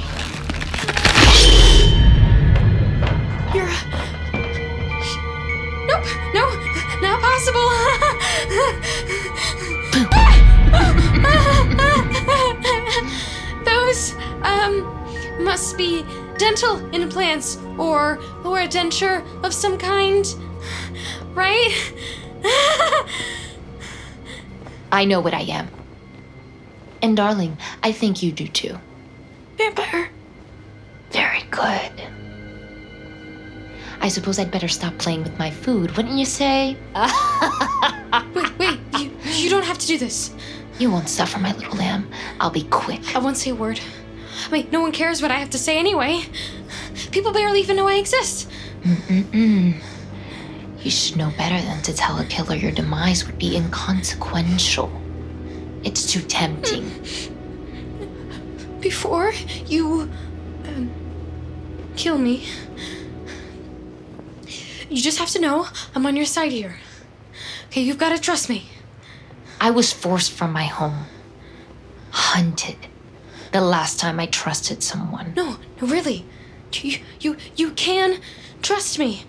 You're. 3.54 3.70
Nope, 5.88 6.06
no, 6.36 6.46
not 7.02 7.20
possible. 7.20 7.70
Those, 13.66 14.16
um, 14.44 15.00
must 15.44 15.78
be 15.78 16.06
dental 16.38 16.78
implants 16.94 17.58
or 17.78 18.20
or 18.44 18.60
a 18.62 18.68
denture 18.68 19.24
of 19.44 19.54
some 19.54 19.78
kind, 19.78 20.26
right? 21.34 21.94
I 24.92 25.06
know 25.06 25.20
what 25.20 25.34
I 25.34 25.42
am. 25.42 25.68
And 27.02 27.16
darling, 27.16 27.58
I 27.84 27.92
think 27.92 28.24
you 28.24 28.32
do 28.32 28.48
too. 28.48 28.78
Vampire. 29.58 30.10
Very 31.12 31.44
good. 31.50 31.92
I 34.02 34.08
suppose 34.08 34.40
I'd 34.40 34.52
better 34.52 34.68
stop 34.68 34.98
playing 34.98 35.24
with 35.24 35.38
my 35.38 35.52
food, 35.52 35.96
wouldn't 35.98 36.18
you 36.18 36.26
say? 36.26 36.78
wait, 38.34 38.58
wait, 38.58 38.80
you, 38.98 39.12
you 39.34 39.50
don't 39.50 39.66
have 39.66 39.78
to 39.78 39.88
do 39.88 39.98
this. 39.98 40.32
You 40.80 40.90
won't 40.90 41.10
suffer, 41.10 41.40
my 41.40 41.54
little 41.54 41.76
lamb. 41.76 42.10
I'll 42.40 42.50
be 42.50 42.64
quick. 42.64 43.16
I 43.16 43.20
won't 43.20 43.38
say 43.38 43.52
a 43.52 43.56
word. 43.56 43.82
I 44.48 44.50
mean, 44.50 44.70
no 44.72 44.80
one 44.80 44.94
cares 44.94 45.22
what 45.22 45.30
I 45.30 45.36
have 45.36 45.50
to 45.50 45.58
say 45.58 45.78
anyway. 45.78 46.24
People 47.12 47.34
barely 47.34 47.60
even 47.60 47.76
know 47.76 47.88
I 47.88 47.96
exist. 47.96 48.50
Mm-mm-mm. 48.84 49.82
You 50.82 50.92
should 50.92 51.18
know 51.18 51.32
better 51.38 51.62
than 51.62 51.82
to 51.84 51.94
tell 51.94 52.18
a 52.18 52.26
killer 52.26 52.56
your 52.56 52.72
demise 52.72 53.26
would 53.26 53.38
be 53.38 53.58
inconsequential. 53.58 54.90
It's 55.84 56.10
too 56.10 56.22
tempting. 56.22 56.90
Before 58.80 59.34
you 59.66 60.10
um, 60.66 60.90
kill 61.98 62.18
me, 62.18 62.46
you 64.90 65.02
just 65.02 65.20
have 65.20 65.30
to 65.32 65.40
know 65.42 65.68
I'm 65.94 66.06
on 66.06 66.16
your 66.16 66.26
side 66.26 66.54
here. 66.54 66.78
Okay, 67.68 67.82
you've 67.82 67.98
got 67.98 68.16
to 68.16 68.22
trust 68.22 68.48
me. 68.50 68.70
I 69.60 69.72
was 69.72 69.92
forced 69.92 70.32
from 70.32 70.52
my 70.54 70.64
home, 70.64 71.06
hunted. 72.12 72.78
The 73.52 73.62
last 73.62 74.00
time 74.00 74.20
I 74.20 74.26
trusted 74.28 74.84
someone. 74.84 75.34
No, 75.36 75.58
no, 75.82 75.88
really. 75.88 76.26
You, 76.72 77.00
you, 77.20 77.38
you 77.56 77.72
can 77.72 78.20
trust 78.62 79.00
me. 79.00 79.26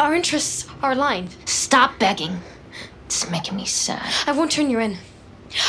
Our 0.00 0.14
interests 0.14 0.66
are 0.82 0.92
aligned. 0.92 1.36
Stop 1.44 1.98
begging. 1.98 2.40
It's 3.06 3.30
making 3.30 3.56
me 3.56 3.66
sad. 3.66 4.10
I 4.26 4.32
won't 4.32 4.50
turn 4.50 4.70
you 4.70 4.78
in. 4.78 4.96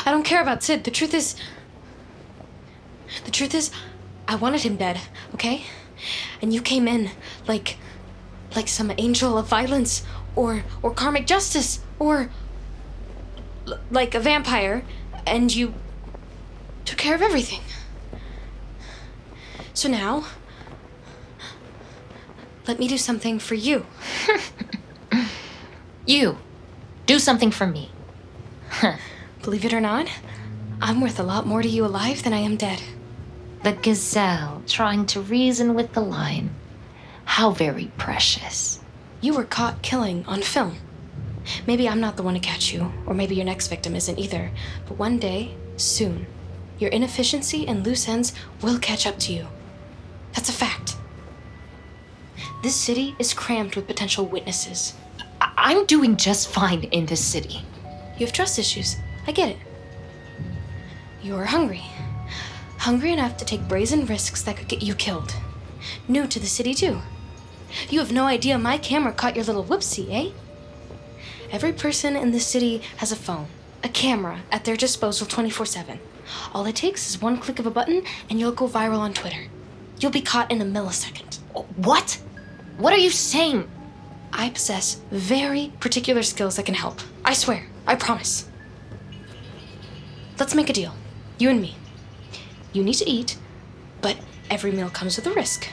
I 0.06 0.12
don't 0.12 0.24
care 0.24 0.42
about 0.42 0.64
Sid. 0.64 0.86
The 0.86 0.92
truth 0.92 1.14
is. 1.14 1.36
The 3.26 3.32
truth 3.32 3.54
is, 3.54 3.70
I 4.28 4.36
wanted 4.36 4.62
him 4.62 4.78
dead, 4.78 5.00
okay? 5.36 5.66
And 6.42 6.54
you 6.54 6.62
came 6.62 6.88
in 6.88 7.12
like. 7.48 7.78
like 8.56 8.68
some 8.70 8.94
angel 8.98 9.38
of 9.38 9.48
violence, 9.48 10.04
or. 10.36 10.64
or 10.82 10.92
karmic 10.92 11.28
justice, 11.28 11.82
or. 12.00 12.30
Like 13.92 14.16
a 14.16 14.20
vampire, 14.20 14.84
and 15.26 15.54
you. 15.54 15.74
took 16.86 16.98
care 16.98 17.16
of 17.16 17.22
everything. 17.22 17.62
So 19.74 19.90
now. 19.90 20.26
Let 22.66 22.80
me 22.80 22.88
do 22.88 22.98
something 22.98 23.40
for 23.40 23.56
you. 23.56 23.86
You, 26.06 26.38
do 27.06 27.18
something 27.18 27.50
for 27.50 27.66
me. 27.66 27.90
Believe 29.42 29.64
it 29.64 29.74
or 29.74 29.80
not, 29.80 30.10
I'm 30.82 31.00
worth 31.00 31.18
a 31.18 31.24
lot 31.24 31.48
more 31.48 31.62
to 31.62 31.68
you 31.68 31.86
alive 31.86 32.24
than 32.24 32.34
I 32.34 32.40
am 32.40 32.58
dead. 32.58 32.84
The 33.64 33.72
gazelle 33.72 34.64
trying 34.68 35.06
to 35.08 35.22
reason 35.22 35.76
with 35.76 35.94
the 35.94 36.02
lion. 36.02 36.54
How 37.24 37.52
very 37.52 37.90
precious. 37.98 38.82
You 39.22 39.34
were 39.34 39.46
caught 39.46 39.82
killing 39.82 40.26
on 40.26 40.42
film. 40.42 40.76
Maybe 41.68 41.88
I'm 41.88 42.00
not 42.00 42.16
the 42.18 42.24
one 42.24 42.34
to 42.34 42.40
catch 42.40 42.74
you, 42.74 42.92
or 43.06 43.14
maybe 43.14 43.36
your 43.36 43.46
next 43.46 43.68
victim 43.68 43.96
isn't 43.96 44.20
either. 44.20 44.52
But 44.88 44.98
one 44.98 45.20
day, 45.20 45.56
soon, 45.78 46.26
your 46.80 46.90
inefficiency 46.92 47.68
and 47.68 47.86
loose 47.86 48.08
ends 48.08 48.34
will 48.62 48.80
catch 48.80 49.06
up 49.06 49.20
to 49.20 49.34
you. 49.34 49.48
That's 50.34 50.50
a 50.50 50.54
fact. 50.54 50.98
This 52.64 52.76
city 52.76 53.16
is 53.20 53.34
crammed 53.34 53.76
with 53.76 53.88
potential 53.88 54.26
witnesses. 54.26 54.94
I- 55.42 55.52
I'm 55.58 55.86
doing 55.86 56.16
just 56.16 56.48
fine 56.48 56.84
in 56.86 57.06
this 57.06 57.24
city. 57.24 57.64
You 58.18 58.26
have 58.26 58.34
trust 58.34 58.58
issues. 58.58 58.98
I 59.28 59.32
get 59.32 59.50
it. 59.50 59.58
You're 61.22 61.46
hungry. 61.46 61.84
Hungry 62.80 63.14
enough 63.14 63.38
to 63.38 63.46
take 63.46 63.68
brazen 63.68 64.06
risks 64.06 64.42
that 64.42 64.58
could 64.58 64.68
get 64.68 64.82
you 64.84 64.96
killed. 64.96 65.36
New 66.08 66.28
to 66.28 66.40
the 66.40 66.48
city, 66.48 66.74
too. 66.74 67.02
You 67.90 68.00
have 68.00 68.12
no 68.12 68.26
idea 68.26 68.58
my 68.58 68.78
camera 68.78 69.14
caught 69.14 69.36
your 69.36 69.46
little 69.46 69.64
whoopsie, 69.64 70.12
eh? 70.12 70.32
Every 71.54 71.72
person 71.72 72.16
in 72.16 72.32
this 72.32 72.48
city 72.48 72.82
has 72.98 73.12
a 73.12 73.16
phone, 73.16 73.46
a 73.84 73.88
camera 73.88 74.42
at 74.52 74.66
their 74.66 74.76
disposal 74.76 75.28
24 75.28 75.68
7. 75.68 76.00
All 76.52 76.66
it 76.66 76.76
takes 76.76 77.08
is 77.08 77.22
one 77.22 77.38
click 77.38 77.60
of 77.60 77.68
a 77.68 77.72
button 77.72 78.02
and 78.28 78.40
you'll 78.40 78.54
go 78.54 78.68
viral 78.68 78.98
on 78.98 79.14
Twitter. 79.14 79.44
You'll 80.00 80.12
be 80.12 80.20
caught 80.20 80.50
in 80.50 80.62
a 80.62 80.66
millisecond. 80.66 81.38
What? 81.76 82.20
What 82.78 82.92
are 82.92 82.98
you 82.98 83.12
saying? 83.12 83.70
I 84.34 84.50
possess 84.50 85.00
very 85.12 85.72
particular 85.80 86.24
skills 86.24 86.56
that 86.56 86.66
can 86.66 86.74
help. 86.74 87.00
I 87.24 87.34
swear. 87.34 87.68
I 87.86 87.98
promise. 87.98 88.50
Let's 90.40 90.56
make 90.56 90.72
a 90.72 90.74
deal. 90.74 90.96
You 91.38 91.52
and 91.52 91.62
me. 91.62 91.76
You 92.72 92.84
need 92.84 92.96
to 92.96 93.08
eat, 93.08 93.38
but 94.02 94.18
every 94.50 94.72
meal 94.72 94.90
comes 94.90 95.18
with 95.18 95.28
a 95.28 95.32
risk 95.32 95.68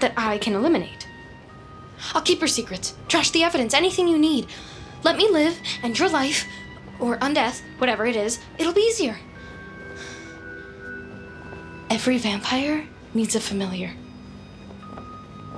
that 0.00 0.14
I 0.16 0.38
can 0.38 0.54
eliminate. 0.54 1.06
I'll 2.14 2.22
keep 2.22 2.40
your 2.40 2.48
secrets, 2.48 2.94
trash 3.08 3.30
the 3.30 3.42
evidence, 3.42 3.74
anything 3.74 4.08
you 4.08 4.18
need. 4.18 4.46
Let 5.04 5.16
me 5.16 5.28
live, 5.28 5.58
and 5.82 5.98
your 5.98 6.08
life, 6.08 6.46
or 7.00 7.16
undeath, 7.18 7.60
whatever 7.78 8.06
it 8.06 8.16
is, 8.16 8.38
it'll 8.58 8.72
be 8.72 8.80
easier. 8.82 9.16
Every 11.90 12.18
vampire 12.18 12.86
needs 13.12 13.34
a 13.34 13.40
familiar. 13.40 13.90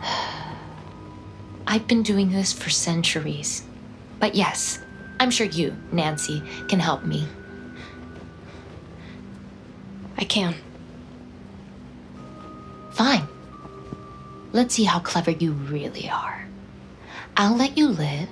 I've 1.66 1.86
been 1.86 2.02
doing 2.02 2.30
this 2.30 2.52
for 2.52 2.70
centuries. 2.70 3.64
But 4.18 4.34
yes, 4.34 4.80
I'm 5.20 5.30
sure 5.30 5.46
you, 5.46 5.76
Nancy, 5.92 6.42
can 6.68 6.80
help 6.80 7.04
me. 7.04 7.26
I 10.16 10.24
can. 10.24 10.54
Fine. 12.92 13.28
Let's 14.52 14.74
see 14.74 14.84
how 14.84 15.00
clever 15.00 15.32
you 15.32 15.52
really 15.52 16.08
are. 16.08 16.46
I'll 17.36 17.56
let 17.56 17.76
you 17.76 17.88
live. 17.88 18.28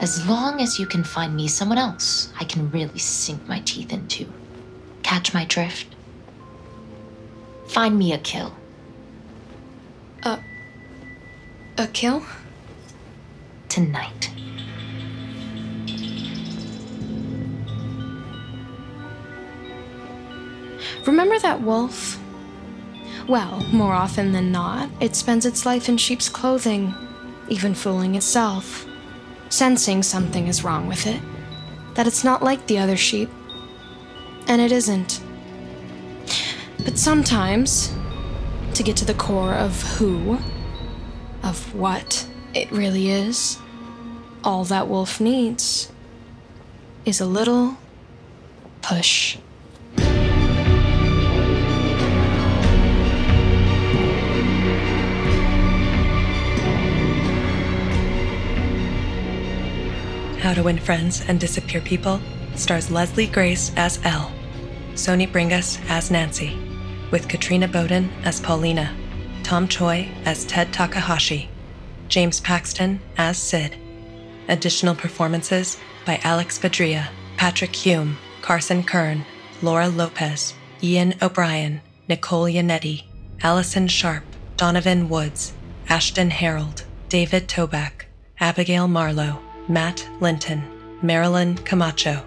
As 0.00 0.26
long 0.28 0.60
as 0.60 0.78
you 0.78 0.86
can 0.86 1.02
find 1.02 1.34
me 1.34 1.48
someone 1.48 1.78
else 1.78 2.32
I 2.38 2.44
can 2.44 2.70
really 2.70 2.98
sink 2.98 3.48
my 3.48 3.60
teeth 3.60 3.92
into. 3.92 4.26
Catch 5.02 5.34
my 5.34 5.44
drift? 5.44 5.94
Find 7.66 7.98
me 7.98 8.12
a 8.12 8.18
kill. 8.18 8.54
A. 10.22 10.38
a 11.76 11.86
kill? 11.88 12.22
Tonight. 13.68 14.30
Remember 21.06 21.38
that 21.40 21.62
wolf? 21.62 22.20
Well, 23.28 23.60
more 23.72 23.92
often 23.92 24.32
than 24.32 24.52
not, 24.52 24.88
it 25.00 25.16
spends 25.16 25.44
its 25.44 25.66
life 25.66 25.88
in 25.88 25.96
sheep's 25.96 26.28
clothing, 26.28 26.94
even 27.48 27.74
fooling 27.74 28.14
itself, 28.14 28.86
sensing 29.48 30.02
something 30.02 30.46
is 30.46 30.64
wrong 30.64 30.86
with 30.86 31.06
it, 31.06 31.20
that 31.94 32.06
it's 32.06 32.24
not 32.24 32.42
like 32.42 32.66
the 32.66 32.78
other 32.78 32.96
sheep. 32.96 33.30
And 34.46 34.60
it 34.60 34.72
isn't. 34.72 35.20
But 36.84 36.98
sometimes, 36.98 37.92
to 38.74 38.82
get 38.82 38.96
to 38.98 39.04
the 39.04 39.14
core 39.14 39.54
of 39.54 39.82
who, 39.82 40.38
of 41.42 41.74
what 41.74 42.26
it 42.54 42.70
really 42.70 43.10
is, 43.10 43.58
all 44.44 44.64
that 44.64 44.88
Wolf 44.88 45.20
needs 45.20 45.90
is 47.04 47.20
a 47.20 47.26
little 47.26 47.76
push. 48.82 49.38
How 60.48 60.54
to 60.54 60.62
Win 60.62 60.78
Friends 60.78 61.22
and 61.28 61.38
Disappear 61.38 61.82
People 61.82 62.22
stars 62.54 62.90
Leslie 62.90 63.26
Grace 63.26 63.70
as 63.76 64.00
Elle, 64.02 64.32
Sony 64.94 65.30
Bringas 65.30 65.78
as 65.90 66.10
Nancy, 66.10 66.56
with 67.10 67.28
Katrina 67.28 67.68
Bowden 67.68 68.10
as 68.24 68.40
Paulina, 68.40 68.96
Tom 69.42 69.68
Choi 69.68 70.08
as 70.24 70.46
Ted 70.46 70.72
Takahashi, 70.72 71.50
James 72.08 72.40
Paxton 72.40 72.98
as 73.18 73.36
Sid. 73.36 73.76
Additional 74.48 74.94
performances 74.94 75.76
by 76.06 76.18
Alex 76.24 76.58
Badria, 76.58 77.08
Patrick 77.36 77.76
Hume, 77.76 78.16
Carson 78.40 78.82
Kern, 78.82 79.26
Laura 79.60 79.88
Lopez, 79.88 80.54
Ian 80.82 81.12
O'Brien, 81.20 81.82
Nicole 82.08 82.46
Yannetti, 82.46 83.04
Allison 83.42 83.86
Sharp, 83.86 84.24
Donovan 84.56 85.10
Woods, 85.10 85.52
Ashton 85.90 86.30
Harold, 86.30 86.84
David 87.10 87.48
Toback, 87.48 88.06
Abigail 88.40 88.88
Marlowe, 88.88 89.42
Matt 89.68 90.08
Linton, 90.20 90.62
Marilyn 91.02 91.56
Camacho. 91.58 92.24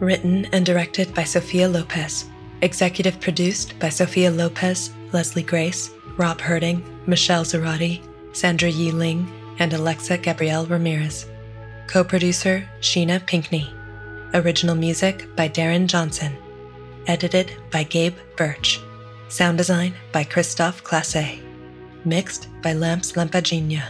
Written 0.00 0.46
and 0.46 0.64
directed 0.64 1.14
by 1.14 1.24
Sophia 1.24 1.68
Lopez. 1.68 2.24
Executive 2.62 3.20
produced 3.20 3.78
by 3.78 3.90
Sophia 3.90 4.30
Lopez, 4.30 4.90
Leslie 5.12 5.42
Grace, 5.42 5.90
Rob 6.16 6.40
Herding, 6.40 6.82
Michelle 7.06 7.44
Zarati, 7.44 8.00
Sandra 8.32 8.70
Yi 8.70 8.90
Ling, 8.90 9.30
and 9.58 9.72
Alexa 9.74 10.18
Gabrielle 10.18 10.66
Ramirez. 10.66 11.26
Co 11.88 12.02
producer 12.02 12.66
Sheena 12.80 13.24
Pinkney. 13.26 13.68
Original 14.32 14.74
music 14.74 15.28
by 15.36 15.48
Darren 15.48 15.86
Johnson. 15.86 16.32
Edited 17.06 17.52
by 17.70 17.82
Gabe 17.82 18.16
Birch. 18.36 18.80
Sound 19.28 19.58
design 19.58 19.92
by 20.10 20.24
Christophe 20.24 20.82
Classe. 20.82 21.38
Mixed 22.04 22.48
by 22.62 22.72
Lamps 22.72 23.12
Lampagina. 23.12 23.82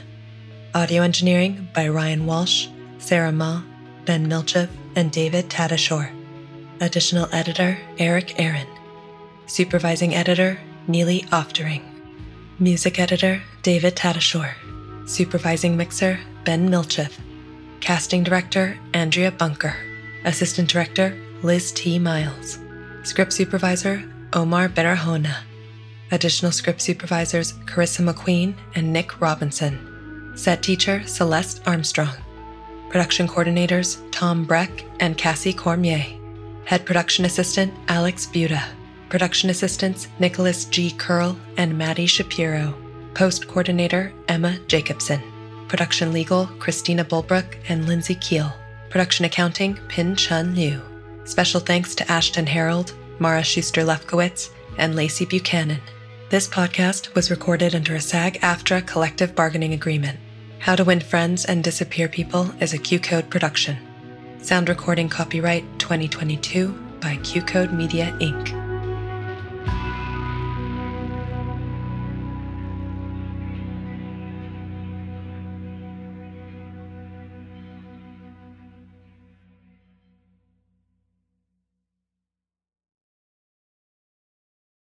Audio 0.74 1.02
engineering 1.02 1.68
by 1.74 1.86
Ryan 1.86 2.24
Walsh, 2.24 2.66
Sarah 2.96 3.30
Ma, 3.30 3.62
Ben 4.06 4.26
Milchev, 4.26 4.70
and 4.96 5.12
David 5.12 5.50
Tadashore. 5.50 6.10
Additional 6.80 7.28
editor 7.30 7.76
Eric 7.98 8.40
Aaron. 8.40 8.66
Supervising 9.44 10.14
editor 10.14 10.58
Neely 10.88 11.26
Oftering. 11.30 11.82
Music 12.58 12.98
editor 12.98 13.42
David 13.62 13.96
Tadashore. 13.96 14.54
Supervising 15.06 15.76
mixer 15.76 16.18
Ben 16.44 16.70
Milchev. 16.70 17.12
Casting 17.82 18.22
director 18.22 18.78
Andrea 18.94 19.30
Bunker. 19.30 19.76
Assistant 20.24 20.70
director 20.70 21.14
Liz 21.42 21.70
T. 21.72 21.98
Miles. 21.98 22.58
Script 23.02 23.34
supervisor 23.34 24.10
Omar 24.32 24.70
Berahona. 24.70 25.36
Additional 26.10 26.50
script 26.50 26.80
supervisors 26.80 27.52
Carissa 27.66 28.10
McQueen 28.10 28.54
and 28.74 28.90
Nick 28.90 29.20
Robinson. 29.20 29.91
Set 30.34 30.62
teacher 30.62 31.06
Celeste 31.06 31.60
Armstrong. 31.66 32.14
Production 32.88 33.28
coordinators 33.28 34.00
Tom 34.10 34.44
Breck 34.44 34.84
and 35.00 35.16
Cassie 35.18 35.52
Cormier. 35.52 36.04
Head 36.64 36.86
production 36.86 37.24
assistant 37.24 37.72
Alex 37.88 38.26
Buda. 38.26 38.62
Production 39.08 39.50
assistants 39.50 40.08
Nicholas 40.18 40.64
G. 40.64 40.90
Curl 40.90 41.36
and 41.58 41.76
Maddie 41.76 42.06
Shapiro. 42.06 42.74
Post 43.14 43.46
coordinator 43.46 44.12
Emma 44.28 44.58
Jacobson. 44.68 45.20
Production 45.68 46.12
legal 46.12 46.46
Christina 46.58 47.04
Bulbrook 47.04 47.56
and 47.68 47.86
Lindsay 47.86 48.14
Keel. 48.14 48.52
Production 48.88 49.26
accounting 49.26 49.78
Pin 49.88 50.16
Chun 50.16 50.54
Liu. 50.54 50.80
Special 51.24 51.60
thanks 51.60 51.94
to 51.94 52.10
Ashton 52.10 52.46
Harold, 52.46 52.94
Mara 53.18 53.42
Schuster 53.42 53.82
Lefkowitz, 53.82 54.50
and 54.78 54.96
Lacey 54.96 55.26
Buchanan. 55.26 55.80
This 56.32 56.48
podcast 56.48 57.14
was 57.14 57.30
recorded 57.30 57.74
under 57.74 57.94
a 57.94 58.00
SAG 58.00 58.40
AFTRA 58.40 58.86
collective 58.86 59.34
bargaining 59.34 59.74
agreement. 59.74 60.18
How 60.60 60.74
to 60.74 60.82
Win 60.82 61.00
Friends 61.00 61.44
and 61.44 61.62
Disappear 61.62 62.08
People 62.08 62.50
is 62.58 62.72
a 62.72 62.78
Q 62.78 63.00
Code 63.00 63.28
production. 63.28 63.76
Sound 64.40 64.70
recording 64.70 65.10
copyright 65.10 65.64
2022 65.78 66.72
by 67.02 67.16
Q 67.16 67.42
Code 67.42 67.74
Media 67.74 68.16
Inc. 68.18 68.61